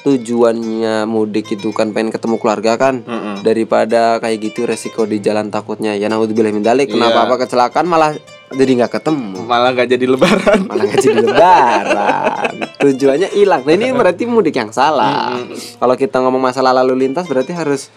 tujuannya 0.06 1.02
mudik 1.10 1.58
itu 1.58 1.74
kan 1.74 1.90
pengen 1.90 2.14
ketemu 2.14 2.38
keluarga 2.38 2.78
kan. 2.78 3.02
Mm-mm. 3.02 3.42
daripada 3.42 4.22
kayak 4.22 4.38
gitu 4.52 4.62
resiko 4.62 5.02
di 5.02 5.18
jalan 5.18 5.50
takutnya. 5.50 5.98
Ya 5.98 6.06
naudzubillah 6.06 6.54
min 6.54 6.62
dalik. 6.62 6.86
Iya. 6.86 6.94
kenapa 6.94 7.18
apa 7.26 7.34
kecelakaan 7.42 7.86
malah 7.90 8.14
jadi 8.54 8.70
nggak 8.78 8.92
ketemu. 9.02 9.42
Malah 9.42 9.74
nggak 9.74 9.88
jadi 9.90 10.06
lebaran. 10.06 10.58
malah 10.70 10.84
nggak 10.86 11.02
jadi 11.02 11.22
lebaran. 11.26 12.52
Tujuannya 12.86 13.28
hilang. 13.34 13.66
Nah 13.66 13.74
ini 13.74 13.90
berarti 13.90 14.22
mudik 14.30 14.54
yang 14.54 14.70
salah. 14.70 15.42
Kalau 15.50 15.94
kita 15.98 16.22
ngomong 16.22 16.54
masalah 16.54 16.70
lalu 16.70 16.94
lintas 17.06 17.26
berarti 17.26 17.50
harus 17.50 17.90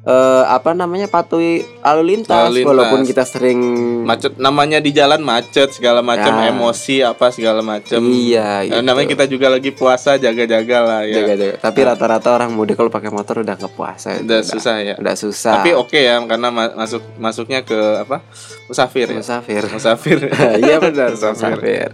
eh, 0.00 0.14
apa 0.46 0.72
namanya 0.72 1.06
patuhi 1.06 1.60
lalu 1.80 2.02
lintas, 2.14 2.32
Lalu 2.46 2.54
lintas. 2.56 2.68
walaupun 2.68 3.00
kita 3.02 3.22
sering 3.22 3.60
Macet 4.00 4.36
namanya 4.36 4.78
di 4.78 4.88
jalan 4.88 5.20
macet 5.20 5.68
segala 5.70 6.00
macam 6.00 6.32
Ya. 6.34 6.48
emosi 6.48 6.96
apa 7.02 7.28
segala 7.28 7.60
macam. 7.60 8.00
iya 8.06 8.62
Eh, 8.62 8.70
gitu. 8.70 8.80
namanya 8.80 9.08
kita 9.10 9.24
juga 9.26 9.46
lagi 9.48 9.68
puasa 9.68 10.16
jaga-jaga 10.16 10.78
lah 10.80 11.00
ya. 11.02 11.20
jaga-jaga. 11.20 11.54
Tapi 11.58 11.80
rata-rata 11.82 12.28
orang 12.30 12.50
mudik 12.50 12.74
kalau 12.74 12.88
pakai 12.88 13.08
motor 13.08 13.42
udah 13.42 13.54
nggak 13.54 13.74
puasa. 13.74 14.14
itu 14.14 14.24
Udah 14.24 14.40
susah 14.40 14.74
ya. 14.78 14.94
Udah 14.96 15.14
susah. 15.14 15.52
Tapi 15.58 15.70
oke 15.72 15.98
ya 15.98 16.16
karena 16.22 16.48
ma- 16.48 16.74
masuk 16.74 17.02
masuknya 17.16 17.60
ke 17.60 17.76
apa? 18.00 18.24
Musafir 18.64 19.06
ya. 19.08 19.16
musafir. 19.16 19.62
Musafir. 19.66 20.18
Iya 20.58 20.76
benar 20.78 21.12
Musafir. 21.12 21.58
musafir. 21.58 21.90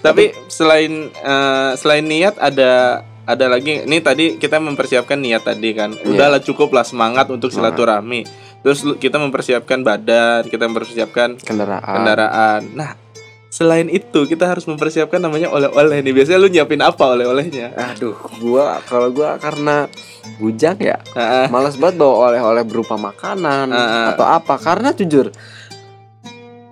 Tapi 0.00 0.24
selain 0.48 0.92
eh, 1.12 1.70
selain 1.74 2.04
niat 2.04 2.34
ada 2.38 3.02
ada 3.28 3.44
lagi 3.44 3.84
nih 3.84 4.00
tadi 4.00 4.26
kita 4.40 4.56
mempersiapkan 4.56 5.20
niat 5.20 5.44
tadi 5.44 5.76
kan. 5.76 5.92
Iya. 5.92 6.08
Udahlah 6.08 6.40
cukup 6.40 6.72
lah 6.72 6.88
semangat 6.88 7.28
untuk 7.28 7.52
silaturahmi. 7.52 8.24
Terus 8.64 8.80
kita 8.96 9.20
mempersiapkan 9.20 9.84
badan, 9.84 10.48
kita 10.48 10.64
mempersiapkan 10.64 11.36
Kendaraan. 11.36 11.94
kendaraan. 12.00 12.60
Nah, 12.72 12.96
selain 13.52 13.92
itu 13.92 14.24
kita 14.24 14.48
harus 14.48 14.64
mempersiapkan 14.64 15.20
namanya 15.20 15.52
oleh-oleh 15.52 16.00
nih. 16.00 16.16
Biasanya 16.16 16.38
lu 16.40 16.48
nyiapin 16.48 16.80
apa 16.80 17.04
oleh-olehnya? 17.04 17.76
Aduh, 17.76 18.16
gua 18.40 18.80
kalau 18.88 19.12
gua 19.12 19.36
karena 19.36 19.92
bujang 20.40 20.80
ya, 20.80 20.96
Heeh. 21.12 21.52
males 21.52 21.76
banget 21.76 22.00
bawa 22.00 22.32
oleh-oleh 22.32 22.64
berupa 22.64 22.96
makanan 22.96 23.68
ah. 23.76 24.16
atau 24.16 24.24
apa. 24.24 24.56
Karena 24.56 24.96
jujur, 24.96 25.28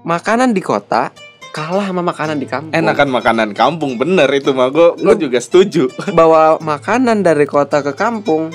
makanan 0.09 0.57
di 0.57 0.65
kota 0.65 1.13
kalah 1.57 1.87
sama 1.87 2.05
makanan 2.05 2.37
di 2.37 2.45
kampung. 2.45 2.69
Enakan 2.71 3.09
makanan 3.09 3.49
kampung 3.51 3.97
bener 3.97 4.29
itu 4.31 4.53
mah 4.53 4.69
gue 4.69 4.93
juga 5.17 5.41
setuju. 5.41 5.89
bawa 6.13 6.61
makanan 6.61 7.25
dari 7.25 7.45
kota 7.45 7.81
ke 7.81 7.97
kampung 7.97 8.53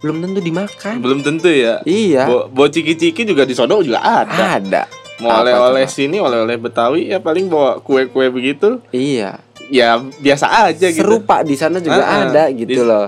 belum 0.00 0.18
tentu 0.18 0.40
dimakan. 0.40 0.94
Belum 0.98 1.20
tentu 1.20 1.46
ya. 1.46 1.78
Iya. 1.84 2.26
Bo, 2.26 2.50
bo 2.50 2.66
ciki-ciki 2.66 3.22
juga 3.22 3.44
di 3.44 3.54
sono 3.54 3.78
juga 3.78 4.00
ada. 4.02 4.58
Ada. 4.58 4.82
Mau 5.20 5.28
Apa 5.28 5.44
oleh-oleh 5.44 5.84
sini, 5.86 6.16
oleh-oleh 6.16 6.56
Betawi 6.56 7.06
ya 7.06 7.20
paling 7.20 7.46
bawa 7.46 7.78
kue-kue 7.78 8.26
begitu. 8.28 8.80
Iya. 8.90 9.38
Ya 9.68 10.00
biasa 10.00 10.48
aja 10.66 10.90
gitu. 10.90 11.04
Serupa 11.04 11.44
di 11.44 11.54
sana 11.54 11.78
juga 11.78 12.00
Ah, 12.00 12.26
ada 12.26 12.50
gitu 12.50 12.74
Di- 12.74 12.82
loh. 12.82 13.06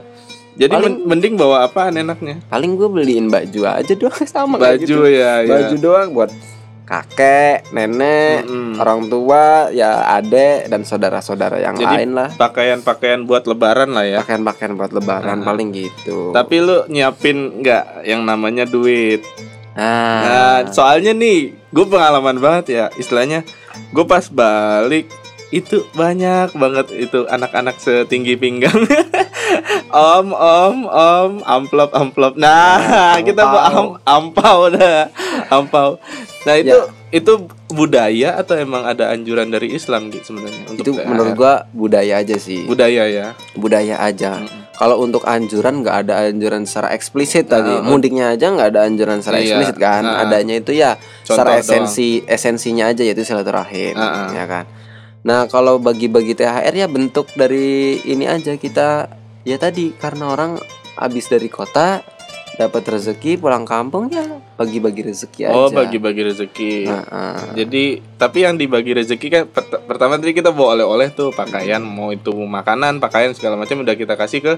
Jadi 0.52 0.68
Paling- 0.70 1.00
men- 1.00 1.16
mending 1.16 1.34
bawa 1.34 1.64
apaan 1.64 1.96
enaknya? 1.96 2.44
Paling 2.46 2.76
gue 2.76 2.86
beliin 2.86 3.26
baju 3.26 3.60
aja 3.64 3.92
doang 3.96 4.12
sama 4.28 4.60
kayak 4.60 4.84
Baju 4.84 4.86
gitu. 4.86 5.02
ya, 5.08 5.42
ya. 5.42 5.48
Baju 5.48 5.76
doang 5.80 6.08
buat 6.12 6.30
kakek, 6.82 7.70
nenek, 7.70 8.44
Mm-mm. 8.44 8.76
orang 8.76 9.06
tua, 9.06 9.70
ya 9.70 10.02
adek 10.12 10.66
dan 10.66 10.82
saudara-saudara 10.82 11.56
yang 11.56 11.74
Jadi 11.74 11.88
lain 12.04 12.12
lah. 12.12 12.28
Pakaian-pakaian 12.32 13.22
buat 13.22 13.44
lebaran 13.44 13.90
lah 13.90 14.04
ya. 14.04 14.18
Pakaian-pakaian 14.20 14.74
buat 14.74 14.90
lebaran 14.90 15.40
Ah. 15.40 15.46
paling 15.46 15.70
gitu. 15.70 16.30
Tapi 16.30 16.56
lu 16.58 16.84
nyiapin 16.86 17.60
nggak 17.60 18.04
yang 18.04 18.22
namanya 18.22 18.64
duit? 18.64 19.22
nah, 19.72 20.20
Nah, 20.20 20.58
soalnya 20.68 21.10
nih, 21.12 21.54
gue 21.66 21.86
pengalaman 21.86 22.36
banget 22.36 22.64
ya. 22.68 22.86
Istilahnya, 22.92 23.40
gue 23.88 24.04
pas 24.04 24.28
balik 24.28 25.08
itu 25.48 25.84
banyak 25.92 26.52
banget 26.52 26.86
itu 26.92 27.24
anak-anak 27.26 27.76
setinggi 27.76 28.36
pinggang. 28.36 28.72
om, 29.90 30.26
om, 30.30 30.76
om, 30.84 31.30
amplop, 31.42 31.90
amplop. 31.92 32.34
Nah, 32.34 32.78
Nah, 32.78 33.18
kita 33.20 33.42
mau 33.42 33.60
am, 33.60 33.86
ampau 34.02 34.68
dah, 34.68 35.08
ampau. 35.48 35.96
Nah 36.42 36.54
itu 36.56 36.74
Ya. 36.74 36.84
itu 37.12 37.32
budaya 37.68 38.34
atau 38.34 38.54
emang 38.54 38.82
ada 38.82 39.08
anjuran 39.08 39.46
dari 39.46 39.70
Islam 39.70 40.08
gitu 40.08 40.28
sebenarnya 40.28 40.64
untuk 40.66 40.82
itu 40.82 40.90
THR? 40.92 41.06
menurut 41.06 41.32
gua 41.34 41.54
budaya 41.70 42.18
aja 42.18 42.36
sih. 42.36 42.64
budaya 42.64 43.04
ya. 43.04 43.26
budaya 43.54 43.96
aja. 43.98 44.38
Mm-mm. 44.38 44.60
Kalau 44.72 44.98
untuk 44.98 45.22
anjuran 45.22 45.80
nggak 45.80 45.96
ada 46.02 46.26
anjuran 46.26 46.64
secara 46.64 46.90
eksplisit 46.90 47.46
tadi. 47.46 47.70
Ah. 47.70 47.84
Mudiknya 47.84 48.32
aja 48.32 48.50
nggak 48.50 48.68
ada 48.72 48.80
anjuran 48.82 49.20
secara 49.20 49.38
Iya, 49.38 49.44
eksplisit 49.46 49.76
kan. 49.78 50.02
ah, 50.02 50.12
ah. 50.14 50.22
Adanya 50.24 50.56
itu 50.56 50.72
ya 50.72 50.96
secara 51.22 51.54
doang. 51.54 51.62
esensi 51.62 52.08
esensinya 52.24 52.88
aja 52.88 53.00
yaitu 53.00 53.22
silaturahim, 53.22 53.94
Ah, 53.94 54.02
ah. 54.02 54.28
ya 54.32 54.44
kan. 54.44 54.64
Nah, 55.22 55.46
kalau 55.46 55.78
bagi-bagi 55.78 56.34
THR 56.34 56.74
ya 56.74 56.88
bentuk 56.88 57.30
dari 57.32 57.94
ini 58.02 58.26
aja 58.26 58.56
kita 58.56 59.06
ya 59.42 59.56
tadi 59.58 59.94
karena 59.94 60.30
orang 60.30 60.58
habis 60.96 61.26
dari 61.26 61.48
kota 61.48 62.02
dapat 62.52 62.84
rezeki 62.84 63.40
pulang 63.40 63.64
kampung 63.64 64.12
ya 64.12 64.22
bagi-bagi 64.60 65.08
rezeki 65.08 65.40
aja. 65.48 65.56
Oh, 65.56 65.68
bagi-bagi 65.72 66.22
rezeki. 66.22 66.74
Nah, 66.84 67.04
ah. 67.08 67.50
Jadi, 67.56 67.98
tapi 68.20 68.44
yang 68.44 68.60
dibagi 68.60 68.92
rezeki 68.92 69.26
kan 69.32 69.42
pert- 69.48 69.82
pertama 69.88 70.20
tadi 70.20 70.36
kita 70.36 70.52
bawa 70.52 70.76
oleh-oleh 70.78 71.10
tuh 71.10 71.32
pakaian, 71.32 71.80
mau 71.80 72.12
itu 72.12 72.30
makanan, 72.30 73.00
pakaian 73.00 73.32
segala 73.32 73.56
macam 73.56 73.80
udah 73.82 73.96
kita 73.96 74.14
kasih 74.14 74.44
ke 74.44 74.52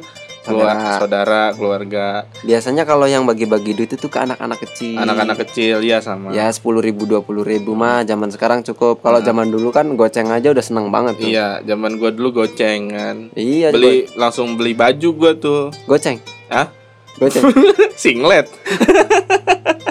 keluar, 0.45 0.77
Saudara. 0.77 1.01
saudara, 1.01 1.43
keluarga, 1.51 2.07
Biasanya 2.41 2.85
kalau 2.85 3.05
yang 3.05 3.25
bagi-bagi 3.25 3.73
duit 3.73 3.91
itu 3.91 4.07
ke 4.07 4.19
anak-anak 4.19 4.61
kecil. 4.61 4.97
anak-anak 4.97 5.37
kecil 5.41 5.81
ya 5.81 5.99
sama. 5.99 6.31
Ya 6.31 6.47
sepuluh 6.49 6.79
ribu 6.79 7.05
dua 7.05 7.19
puluh 7.19 7.41
ribu 7.41 7.73
mah 7.73 8.05
zaman 8.05 8.29
sekarang 8.29 8.61
cukup. 8.63 9.01
Kalau 9.01 9.19
zaman 9.21 9.49
dulu 9.49 9.69
kan 9.71 9.89
goceng 9.95 10.29
aja 10.29 10.51
udah 10.51 10.61
seneng 10.61 10.89
banget 10.89 11.17
tuh. 11.17 11.27
Iya, 11.27 11.65
zaman 11.65 11.97
gua 11.97 12.11
dulu 12.11 12.45
goceng 12.45 12.93
kan. 12.93 13.17
Iya. 13.33 13.73
Beli 13.73 14.05
langsung 14.15 14.55
beli 14.55 14.73
baju 14.73 15.09
gua 15.11 15.33
tuh. 15.33 15.73
go- 15.83 15.95
goceng. 15.95 16.21
Hah? 16.47 16.69
Goceng. 17.17 17.49
Singlet. 17.97 18.47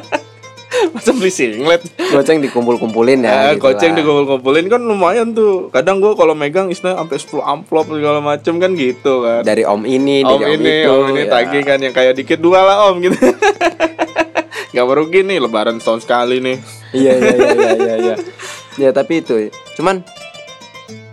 Masa 0.93 1.11
beli 1.11 1.31
singlet? 1.33 1.81
goceng 2.13 2.39
dikumpul-kumpulin 2.39 3.25
ya. 3.25 3.33
Ya, 3.33 3.41
gitu 3.57 3.65
goceng 3.65 3.91
dikumpul-kumpulin 3.97 4.65
kan 4.69 4.81
lumayan 4.81 5.33
tuh. 5.33 5.73
Kadang 5.73 5.97
gua 5.97 6.13
kalau 6.13 6.37
megang 6.37 6.69
istilahnya 6.69 7.01
sampai 7.01 7.17
10 7.17 7.41
amplop 7.41 7.85
segala 7.89 8.19
macem 8.21 8.61
kan 8.61 8.71
gitu 8.77 9.25
kan. 9.25 9.41
dari 9.41 9.65
om 9.65 9.81
ini, 9.83 10.21
om 10.21 10.37
dari 10.37 10.45
om, 10.45 10.53
ini, 10.61 10.73
itu. 10.85 10.89
om 10.93 11.05
ini 11.09 11.23
ya. 11.25 11.31
tagih 11.33 11.61
kan 11.65 11.79
yang 11.81 11.93
kayak 11.93 12.13
dikit 12.13 12.37
dua 12.37 12.61
lah 12.61 12.77
om 12.93 13.01
gitu. 13.01 13.17
Gak 14.73 14.85
merugi 14.89 15.21
nih 15.21 15.37
lebaran 15.37 15.77
setahun 15.77 16.05
sekali 16.05 16.41
nih. 16.41 16.57
Iya 16.93 17.13
iya 17.17 17.33
iya 17.33 17.51
iya 17.53 17.73
iya. 17.77 17.95
iya. 17.97 18.15
Ya 18.73 18.89
tapi 18.89 19.21
itu. 19.21 19.53
Cuman 19.77 20.01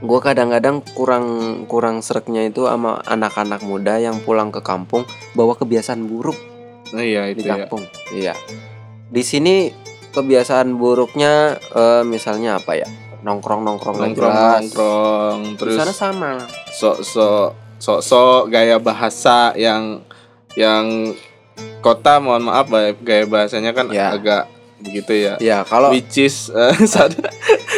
Gue 0.01 0.17
kadang-kadang 0.17 0.81
kurang 0.97 1.27
kurang 1.69 2.01
sereknya 2.01 2.49
itu 2.49 2.65
sama 2.65 3.05
anak-anak 3.05 3.61
muda 3.61 4.01
yang 4.01 4.17
pulang 4.25 4.49
ke 4.49 4.65
kampung 4.65 5.05
bawa 5.37 5.53
kebiasaan 5.61 6.09
buruk 6.09 6.41
Nah, 6.91 7.03
iya 7.07 7.31
di 7.31 7.39
itu 7.39 7.47
ya. 7.47 7.55
kampung. 7.55 7.83
Iya. 8.11 8.35
Di 9.11 9.21
sini 9.21 9.75
kebiasaan 10.11 10.75
buruknya 10.75 11.55
eh, 11.59 12.03
misalnya 12.03 12.57
apa 12.57 12.75
ya? 12.75 12.89
Nongkrong 13.21 13.61
jelas. 14.17 14.73
nongkrong 14.73 15.39
Di 15.45 15.57
terus 15.59 15.75
sana 15.77 15.93
sama. 15.93 16.33
sok-sok 16.73 17.53
sok-sok 17.77 18.49
gaya 18.49 18.79
bahasa 18.79 19.53
yang 19.55 20.01
yang 20.55 21.13
kota 21.81 22.17
mohon 22.17 22.47
maaf 22.47 22.71
gaya 22.99 23.27
bahasanya 23.27 23.71
kan 23.71 23.91
Ya. 23.91 24.15
agak 24.15 24.49
begitu 24.81 25.13
ya. 25.15 25.35
Ya, 25.37 25.59
kalau 25.63 25.91
Which 25.91 26.17
is 26.19 26.49
sad- 26.93 27.21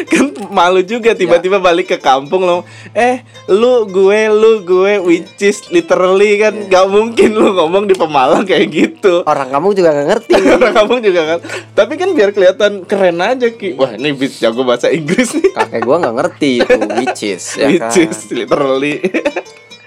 kan 0.05 0.25
malu 0.49 0.81
juga 0.81 1.13
tiba-tiba 1.13 1.57
Ya. 1.57 1.63
balik 1.63 1.87
ke 1.87 1.99
kampung 1.99 2.43
lo. 2.43 2.63
Eh, 2.91 3.21
lu 3.47 3.85
gue 3.87 4.21
lu 4.29 4.63
gue 4.63 4.99
which 4.99 5.39
is 5.41 5.67
literally 5.69 6.37
kan 6.37 6.55
Ya. 6.57 6.81
gak 6.81 6.87
mungkin 6.89 7.31
lu 7.33 7.53
ngomong 7.53 7.85
di 7.85 7.95
Pemalang 7.95 8.43
kayak 8.43 8.67
gitu. 8.69 9.23
orang 9.25 9.49
kamu 9.49 9.69
juga 9.73 9.91
nggak 9.93 10.09
ngerti. 10.09 10.33
Orang 10.57 10.75
kampung 10.75 11.01
juga 11.01 11.23
kan. 11.27 11.39
Tapi 11.73 11.93
kan 11.95 12.09
biar 12.13 12.31
kelihatan 12.31 12.73
keren 12.83 13.19
aja 13.19 13.49
Ki. 13.49 13.75
Wah, 13.75 13.93
ini 13.93 14.13
bis 14.13 14.39
jago 14.39 14.63
bahasa 14.63 14.89
Inggris 14.89 15.35
nih. 15.35 15.53
Kakek 15.53 15.83
gua 15.83 15.97
nggak 15.99 16.17
ngerti 16.17 16.51
itu 16.61 16.77
which 16.97 17.23
is 17.25 17.45
ya 17.55 17.67
which 17.67 17.83
kan. 17.83 17.93
is 18.01 18.19
literally. 18.31 19.03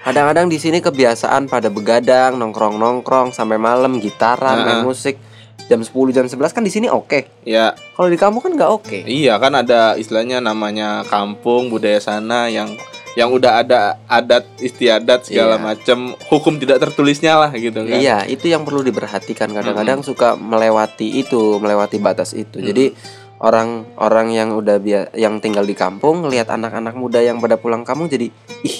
Kadang-kadang 0.00 0.46
di 0.46 0.56
sini 0.56 0.78
kebiasaan 0.78 1.46
pada 1.46 1.66
begadang, 1.66 2.38
nongkrong-nongkrong 2.38 3.30
sampai 3.30 3.58
malam, 3.58 3.98
gitaran, 3.98 4.62
main 4.62 4.80
musik. 4.80 5.18
Jam 5.66 5.82
10 5.82 5.90
jam 6.10 6.24
11 6.24 6.38
kan 6.50 6.62
di 6.62 6.70
sini 6.70 6.86
oke. 6.86 7.42
ya, 7.42 7.74
Kalau 7.74 8.06
di 8.06 8.14
kamu 8.14 8.38
kan 8.38 8.52
nggak 8.54 8.70
oke. 8.70 8.98
Iya 9.02 9.34
kan 9.36 9.50
ada 9.52 9.94
istilahnya 9.94 10.38
namanya 10.38 11.02
kampung 11.04 11.68
budaya 11.68 11.98
sana 11.98 12.46
yang 12.46 12.70
yang 13.16 13.32
udah 13.32 13.64
ada 13.64 13.96
adat 14.06 14.44
istiadat 14.60 15.24
segala 15.24 15.56
Iya. 15.56 15.64
macam 15.64 15.98
hukum 16.28 16.60
tidak 16.60 16.78
tertulisnya 16.78 17.40
lah 17.40 17.50
gitu 17.50 17.80
kan. 17.82 17.96
Iya, 17.96 18.28
itu 18.28 18.46
yang 18.46 18.62
perlu 18.62 18.84
diperhatikan. 18.84 19.50
Kadang-kadang 19.50 20.04
suka 20.04 20.36
melewati 20.36 21.16
itu, 21.16 21.56
melewati 21.56 21.96
batas 21.96 22.36
itu. 22.36 22.60
Jadi 22.60 22.92
orang-orang 23.40 24.26
yang 24.32 24.48
udah 24.52 24.76
bia 24.76 25.08
yang 25.12 25.40
tinggal 25.40 25.64
di 25.64 25.72
kampung 25.72 26.22
ngelihat 26.22 26.48
anak-anak 26.48 26.92
muda 26.92 27.20
yang 27.20 27.40
pada 27.40 27.56
pulang 27.56 27.82
kampung 27.82 28.06
jadi 28.06 28.28
ih, 28.62 28.76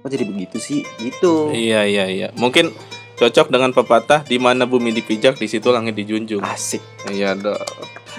kok 0.00 0.08
jadi 0.08 0.24
begitu 0.24 0.56
sih? 0.56 0.80
Gitu. 0.96 1.52
Iya 1.52 1.84
iya 1.84 2.04
iya. 2.08 2.28
Mungkin 2.32 2.72
cocok 3.16 3.48
dengan 3.48 3.72
pepatah 3.72 4.22
di 4.28 4.36
mana 4.36 4.68
bumi 4.68 4.92
dipijak 4.92 5.40
di 5.40 5.48
situ 5.48 5.72
langit 5.72 5.96
dijunjung. 5.96 6.44
Asik. 6.44 6.84
Iya 7.08 7.32
dong. 7.36 7.60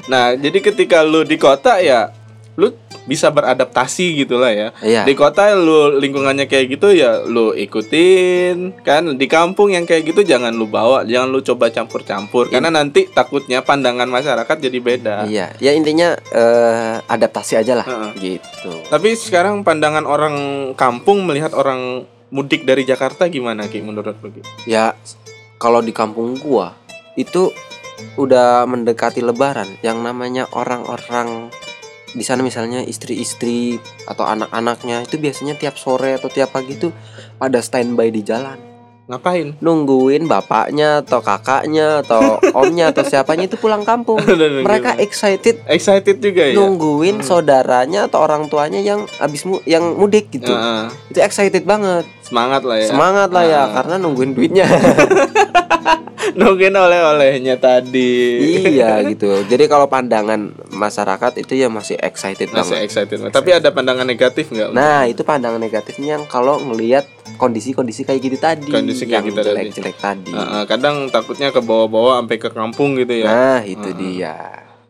Nah, 0.10 0.34
jadi 0.38 0.62
ketika 0.62 1.02
lu 1.06 1.26
di 1.26 1.38
kota 1.38 1.82
ya 1.82 2.14
lu 2.58 2.74
bisa 3.06 3.30
beradaptasi 3.30 4.26
gitu 4.26 4.42
lah 4.42 4.50
ya. 4.50 4.68
Iya. 4.82 5.06
Di 5.06 5.14
kota 5.14 5.54
lu 5.54 6.02
lingkungannya 6.02 6.50
kayak 6.50 6.74
gitu 6.74 6.90
ya 6.90 7.22
lu 7.22 7.54
ikutin 7.54 8.82
kan 8.82 9.14
di 9.14 9.30
kampung 9.30 9.78
yang 9.78 9.86
kayak 9.86 10.10
gitu 10.10 10.26
jangan 10.26 10.52
lu 10.58 10.66
bawa 10.66 11.06
jangan 11.06 11.30
lu 11.30 11.46
coba 11.46 11.70
campur-campur 11.70 12.50
karena 12.50 12.74
nanti 12.74 13.06
takutnya 13.14 13.62
pandangan 13.62 14.10
masyarakat 14.10 14.58
jadi 14.58 14.80
beda. 14.82 15.16
Iya, 15.30 15.54
ya 15.62 15.72
intinya 15.78 16.18
eh, 16.34 16.98
adaptasi 17.06 17.62
aja 17.62 17.78
lah 17.78 17.86
Heeh. 17.86 18.42
gitu. 18.42 18.74
Tapi 18.90 19.14
sekarang 19.14 19.62
pandangan 19.62 20.10
orang 20.10 20.36
kampung 20.74 21.30
melihat 21.30 21.54
orang 21.54 22.10
mudik 22.34 22.68
dari 22.68 22.84
Jakarta 22.84 23.32
gimana 23.32 23.68
Ki 23.72 23.80
menurut 23.80 24.18
lu 24.20 24.30
Ki? 24.34 24.42
Ya 24.68 24.96
kalau 25.58 25.80
di 25.80 25.96
kampung 25.96 26.38
gua 26.40 26.76
itu 27.18 27.50
udah 28.18 28.70
mendekati 28.70 29.26
lebaran 29.26 29.68
yang 29.82 30.06
namanya 30.06 30.46
orang-orang 30.54 31.50
di 32.14 32.24
sana 32.24 32.46
misalnya 32.46 32.86
istri-istri 32.86 33.82
atau 34.06 34.24
anak-anaknya 34.24 35.04
itu 35.04 35.20
biasanya 35.20 35.58
tiap 35.58 35.76
sore 35.76 36.16
atau 36.16 36.30
tiap 36.30 36.54
pagi 36.54 36.78
itu 36.78 36.94
pada 37.42 37.60
standby 37.60 38.14
di 38.14 38.22
jalan 38.22 38.67
Ngapain? 39.08 39.56
nungguin 39.58 40.28
bapaknya 40.28 41.00
atau 41.00 41.24
kakaknya 41.24 42.04
atau 42.04 42.36
omnya 42.60 42.92
atau 42.92 43.08
siapanya 43.08 43.48
itu 43.48 43.56
pulang 43.56 43.88
kampung. 43.88 44.20
Mereka 44.20 45.00
excited 45.00 45.64
excited 45.64 46.20
juga 46.20 46.44
ya. 46.44 46.60
nungguin 46.60 47.24
saudaranya 47.24 48.12
atau 48.12 48.20
orang 48.20 48.52
tuanya 48.52 48.84
yang 48.84 49.08
habis 49.16 49.48
mu 49.48 49.64
yang 49.64 49.96
mudik 49.96 50.28
gitu. 50.28 50.52
Heeh. 50.52 50.92
Itu 51.08 51.20
excited 51.24 51.64
banget. 51.64 52.04
semangat 52.20 52.68
lah 52.68 52.76
ya. 52.76 52.88
Semangat 52.92 53.30
lah 53.32 53.44
ya 53.48 53.62
Ah. 53.64 53.68
karena 53.80 53.96
nungguin 53.98 54.36
duitnya. 54.36 54.68
Nungguin 56.34 56.74
oleh-olehnya 56.74 57.56
tadi. 57.56 58.42
iya 58.68 59.00
gitu. 59.04 59.46
Jadi 59.46 59.64
kalau 59.66 59.86
pandangan 59.86 60.40
masyarakat 60.70 61.38
itu 61.38 61.56
ya 61.56 61.68
masih 61.68 61.96
excited 61.98 62.50
Masih 62.50 62.76
banget. 62.76 62.84
excited. 62.84 63.18
Tapi 63.30 63.50
ada 63.52 63.70
pandangan 63.70 64.04
negatif 64.04 64.50
nggak? 64.50 64.72
Nah, 64.72 65.06
itu 65.06 65.22
pandangan 65.22 65.58
negatifnya 65.58 66.16
yang 66.16 66.26
kalau 66.26 66.60
ngelihat 66.60 67.06
kondisi-kondisi 67.36 68.04
kayak 68.04 68.20
gitu 68.20 68.38
tadi, 68.38 68.68
Kondisi 68.68 69.04
kayak 69.04 69.14
yang 69.14 69.26
gitu 69.28 69.40
tadi. 69.40 69.48
jelek-jelek 69.48 69.98
tadi. 69.98 70.34
Kadang 70.66 71.08
takutnya 71.08 71.50
ke 71.50 71.60
bawah-bawah 71.60 72.18
sampai 72.18 72.38
ke 72.38 72.50
kampung 72.50 72.96
gitu 72.96 73.14
ya. 73.14 73.28
Nah, 73.28 73.60
itu 73.62 73.88
Heeh. 73.88 73.98
dia. 73.98 74.36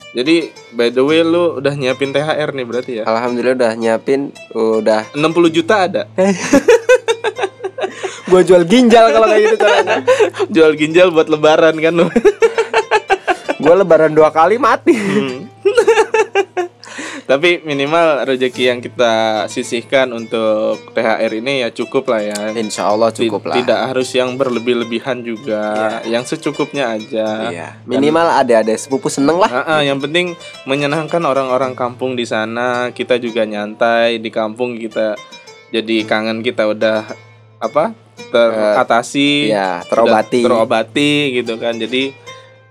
Jadi 0.08 0.50
by 0.74 0.90
the 0.90 1.04
way 1.04 1.22
lu 1.22 1.60
udah 1.60 1.76
nyiapin 1.76 2.10
THR 2.10 2.50
nih 2.50 2.66
berarti 2.66 2.92
ya? 2.98 3.04
Alhamdulillah 3.06 3.54
udah 3.56 3.72
nyiapin, 3.76 4.34
udah 4.52 5.04
60 5.14 5.22
juta 5.52 5.86
ada. 5.86 6.04
gua 8.28 8.42
jual 8.44 8.64
ginjal 8.68 9.12
kalau 9.12 9.28
kayak 9.28 9.44
gitu 9.44 9.58
caranya. 9.60 9.98
Jual 10.54 10.72
ginjal 10.76 11.08
buat 11.12 11.28
lebaran 11.32 11.76
kan 11.80 11.94
lu. 11.96 12.08
gua 13.64 13.74
lebaran 13.80 14.12
dua 14.14 14.30
kali 14.30 14.60
mati. 14.60 14.96
Tapi 17.28 17.60
minimal 17.60 18.24
rezeki 18.24 18.72
yang 18.72 18.80
kita 18.80 19.46
sisihkan 19.52 20.16
untuk 20.16 20.80
THR 20.96 21.44
ini 21.44 21.60
ya 21.60 21.76
cukup 21.76 22.08
lah 22.08 22.24
ya. 22.24 22.56
Insya 22.56 22.88
Allah 22.88 23.12
cukup 23.12 23.52
lah. 23.52 23.60
Tidak 23.60 23.80
harus 23.92 24.16
yang 24.16 24.40
berlebih-lebihan 24.40 25.28
juga, 25.28 26.00
yang 26.08 26.24
secukupnya 26.24 26.96
aja. 26.96 27.52
Iya. 27.52 27.68
Minimal 27.84 28.32
ada-ada 28.32 28.72
sepupu 28.80 29.12
seneng 29.12 29.44
lah. 29.44 29.52
Ah, 29.52 29.76
ah, 29.76 29.82
yang 29.84 30.00
penting 30.00 30.40
menyenangkan 30.64 31.20
orang-orang 31.20 31.76
kampung 31.76 32.16
di 32.16 32.24
sana. 32.24 32.96
Kita 32.96 33.20
juga 33.20 33.44
nyantai 33.44 34.24
di 34.24 34.32
kampung 34.32 34.80
kita. 34.80 35.20
Jadi 35.76 36.08
kangen 36.08 36.40
kita 36.40 36.64
udah 36.64 37.27
apa? 37.58 37.94
Teratasi, 38.34 39.54
Iya, 39.54 39.86
sudah 39.86 39.90
terobati. 39.90 40.42
terobati 40.42 41.14
gitu 41.38 41.54
kan. 41.62 41.78
Jadi 41.78 42.14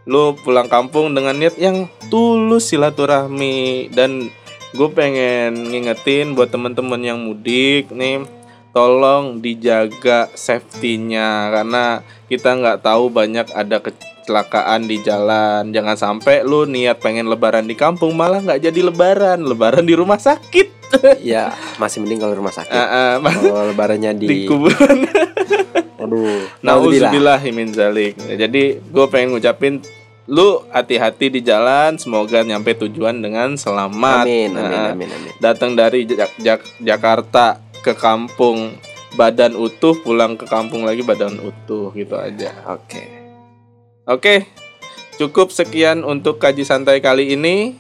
lu 0.07 0.35
pulang 0.38 0.70
kampung 0.70 1.14
dengan 1.14 1.35
niat 1.38 1.59
yang 1.59 1.87
tulus 2.11 2.70
silaturahmi. 2.70 3.90
Dan 3.94 4.31
gue 4.75 4.88
pengen 4.90 5.70
ngingetin 5.70 6.35
buat 6.35 6.51
temen-temen 6.51 7.01
yang 7.03 7.18
mudik 7.22 7.90
nih 7.94 8.27
tolong 8.75 9.38
dijaga 9.40 10.29
safety-nya. 10.35 11.51
Karena 11.55 12.03
kita 12.27 12.59
nggak 12.59 12.83
tahu 12.85 13.09
banyak 13.09 13.46
ada 13.55 13.81
kecelakaan 13.81 14.90
di 14.90 15.01
jalan. 15.01 15.70
Jangan 15.70 15.96
sampai 15.96 16.42
lu 16.42 16.66
niat 16.66 16.99
pengen 16.99 17.31
lebaran 17.31 17.64
di 17.70 17.79
kampung 17.79 18.18
malah 18.18 18.42
nggak 18.42 18.66
jadi 18.66 18.81
lebaran. 18.92 19.46
Lebaran 19.46 19.87
di 19.87 19.94
rumah 19.94 20.18
sakit 20.18 20.75
Iya, 21.18 21.51
masih 21.83 22.01
mending 22.01 22.20
kalau 22.20 22.35
rumah 22.35 22.53
sakit. 22.53 22.72
Ah, 22.72 23.18
ah, 23.18 23.27
Kalau 23.27 23.68
lebarannya 23.68 24.12
di 24.14 24.27
di, 24.27 24.37
kuburan 24.44 25.07
aduh, 26.03 26.44
nauzubillah. 26.61 27.11
Nauzubillah 27.11 27.40
min 27.51 27.68
zalik. 27.72 28.14
Jadi 28.18 28.79
gue 28.79 29.07
pengen 29.09 29.35
ngucapin 29.35 29.81
lu 30.27 30.62
hati-hati 30.68 31.31
di 31.31 31.40
jalan, 31.40 31.94
semoga 31.96 32.42
nyampe 32.42 32.75
tujuan 32.77 33.18
dengan 33.18 33.55
selamat. 33.55 34.27
Amin, 34.27 34.51
amin, 34.53 34.70
Nah, 34.70 34.90
amin, 34.92 35.09
amin. 35.09 35.33
Datang 35.38 35.72
dari 35.72 36.03
Jak- 36.03 36.35
Jak- 36.37 36.66
Jakarta 36.79 37.62
ke 37.79 37.94
kampung 37.94 38.75
badan 39.14 39.55
utuh, 39.55 39.94
pulang 39.96 40.35
ke 40.35 40.44
kampung 40.44 40.83
lagi 40.83 41.01
badan 41.01 41.38
utuh 41.38 41.94
gitu 41.94 42.14
aja. 42.14 42.53
Oke. 42.68 43.07
Oke, 44.05 44.46
cukup 45.16 45.51
sekian 45.51 46.03
untuk 46.03 46.38
kaji 46.38 46.62
santai 46.62 46.99
kali 46.99 47.33
ini. 47.33 47.79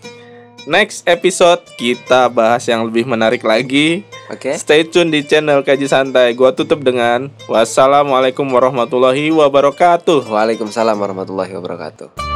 Next 0.66 1.06
episode 1.06 1.62
kita 1.78 2.26
bahas 2.26 2.66
yang 2.66 2.82
lebih 2.82 3.06
menarik 3.06 3.46
lagi. 3.46 4.02
Oke. 4.26 4.58
Stay 4.58 4.82
tune 4.82 5.14
di 5.14 5.22
channel 5.22 5.62
Kaji 5.62 5.86
Santai. 5.86 6.34
Gua 6.34 6.50
tutup 6.50 6.82
dengan 6.82 7.30
wassalamualaikum 7.46 8.42
warahmatullahi 8.50 9.30
wabarakatuh. 9.30 10.26
Waalaikumsalam 10.26 10.98
warahmatullahi 10.98 11.54
wabarakatuh. 11.54 12.35